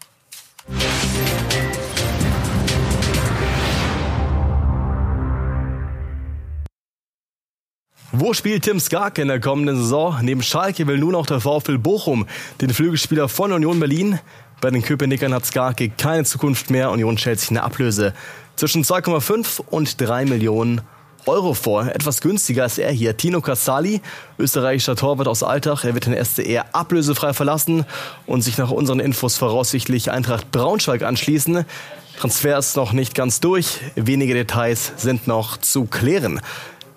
Wo 8.12 8.34
spielt 8.34 8.64
Tim 8.64 8.80
Skark 8.80 9.18
in 9.18 9.28
der 9.28 9.38
kommenden 9.38 9.76
Saison? 9.76 10.18
Neben 10.22 10.42
Schalke 10.42 10.88
will 10.88 10.98
nun 10.98 11.14
auch 11.14 11.26
der 11.26 11.40
VfL 11.40 11.78
Bochum 11.78 12.26
den 12.60 12.70
Flügelspieler 12.70 13.28
von 13.28 13.52
Union 13.52 13.78
Berlin 13.78 14.18
bei 14.60 14.70
den 14.70 14.82
Köpenickern 14.82 15.32
hat 15.32 15.46
Skarke 15.46 15.88
keine 15.90 16.24
Zukunft 16.24 16.70
mehr. 16.70 16.90
Union 16.90 17.16
stellt 17.18 17.40
sich 17.40 17.50
eine 17.50 17.62
Ablöse 17.62 18.14
zwischen 18.56 18.84
2,5 18.84 19.60
und 19.70 20.00
3 20.00 20.26
Millionen 20.26 20.82
Euro 21.26 21.54
vor. 21.54 21.86
Etwas 21.86 22.20
günstiger 22.20 22.64
als 22.64 22.78
er 22.78 22.90
hier. 22.90 23.16
Tino 23.16 23.40
Casali, 23.40 24.00
österreichischer 24.38 24.96
Torwart 24.96 25.28
aus 25.28 25.42
Altach. 25.42 25.84
Er 25.84 25.94
wird 25.94 26.06
den 26.06 26.24
SCR 26.24 26.66
ablösefrei 26.72 27.32
verlassen 27.32 27.84
und 28.26 28.42
sich 28.42 28.58
nach 28.58 28.70
unseren 28.70 29.00
Infos 29.00 29.36
voraussichtlich 29.36 30.10
Eintracht 30.10 30.50
Braunschweig 30.50 31.02
anschließen. 31.02 31.64
Transfer 32.18 32.58
ist 32.58 32.76
noch 32.76 32.92
nicht 32.92 33.14
ganz 33.14 33.40
durch. 33.40 33.78
Wenige 33.94 34.34
Details 34.34 34.92
sind 34.96 35.26
noch 35.26 35.56
zu 35.56 35.84
klären. 35.86 36.40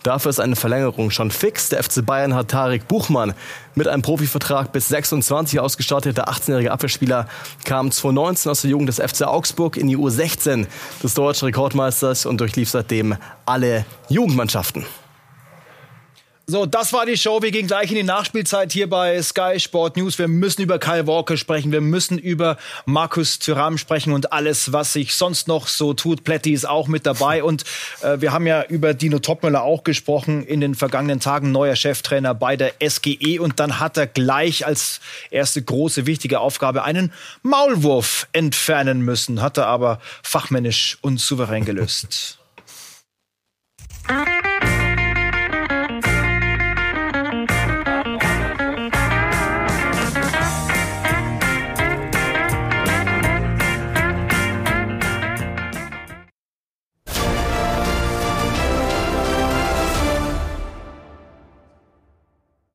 Dafür 0.03 0.29
ist 0.29 0.41
eine 0.41 0.57
Verlängerung 0.57 1.11
schon 1.11 1.31
fix. 1.31 1.69
Der 1.69 1.81
FC 1.81 2.05
Bayern 2.05 2.35
hat 2.35 2.49
Tarek 2.49 2.89
Buchmann 2.89 3.33
mit 3.73 3.87
einem 3.87 4.01
Profivertrag 4.01 4.73
bis 4.73 4.89
26 4.89 5.61
ausgestattet. 5.61 6.17
Der 6.17 6.27
18-jährige 6.27 6.73
Abwehrspieler 6.73 7.27
kam 7.63 7.89
2019 7.89 8.51
aus 8.51 8.61
der 8.61 8.71
Jugend 8.71 8.89
des 8.89 8.97
FC 8.97 9.23
Augsburg 9.23 9.77
in 9.77 9.87
die 9.87 9.97
U16 9.97 10.67
des 11.01 11.13
deutschen 11.13 11.45
Rekordmeisters 11.45 12.25
und 12.25 12.41
durchlief 12.41 12.69
seitdem 12.69 13.15
alle 13.45 13.85
Jugendmannschaften. 14.09 14.85
So, 16.45 16.65
das 16.65 16.91
war 16.91 17.05
die 17.05 17.15
Show. 17.15 17.41
Wir 17.41 17.51
gehen 17.51 17.67
gleich 17.67 17.89
in 17.89 17.95
die 17.95 18.03
Nachspielzeit 18.03 18.73
hier 18.73 18.89
bei 18.89 19.21
Sky 19.21 19.61
Sport 19.61 19.95
News. 19.95 20.19
Wir 20.19 20.27
müssen 20.27 20.61
über 20.61 20.77
Kyle 20.77 21.07
Walker 21.07 21.37
sprechen. 21.37 21.71
Wir 21.71 21.79
müssen 21.79 22.17
über 22.17 22.57
Markus 22.85 23.39
Thuram 23.39 23.77
sprechen 23.77 24.11
und 24.11 24.33
alles, 24.33 24.73
was 24.73 24.91
sich 24.91 25.15
sonst 25.15 25.47
noch 25.47 25.69
so 25.69 25.93
tut. 25.93 26.25
Pletti 26.25 26.51
ist 26.51 26.67
auch 26.67 26.89
mit 26.89 27.05
dabei. 27.05 27.45
Und 27.45 27.63
äh, 28.01 28.19
wir 28.19 28.33
haben 28.33 28.45
ja 28.45 28.61
über 28.63 28.93
Dino 28.93 29.19
Topmüller 29.19 29.63
auch 29.63 29.85
gesprochen 29.85 30.45
in 30.45 30.59
den 30.59 30.75
vergangenen 30.75 31.21
Tagen. 31.21 31.53
Neuer 31.53 31.77
Cheftrainer 31.77 32.35
bei 32.35 32.57
der 32.57 32.73
SGE. 32.85 33.39
Und 33.39 33.61
dann 33.61 33.79
hat 33.79 33.95
er 33.95 34.05
gleich 34.05 34.65
als 34.65 34.99
erste 35.31 35.61
große, 35.61 36.05
wichtige 36.07 36.41
Aufgabe 36.41 36.83
einen 36.83 37.13
Maulwurf 37.43 38.27
entfernen 38.33 39.01
müssen. 39.01 39.41
Hat 39.41 39.57
er 39.57 39.67
aber 39.67 40.01
fachmännisch 40.23 40.97
und 40.99 41.21
souverän 41.21 41.63
gelöst. 41.63 42.37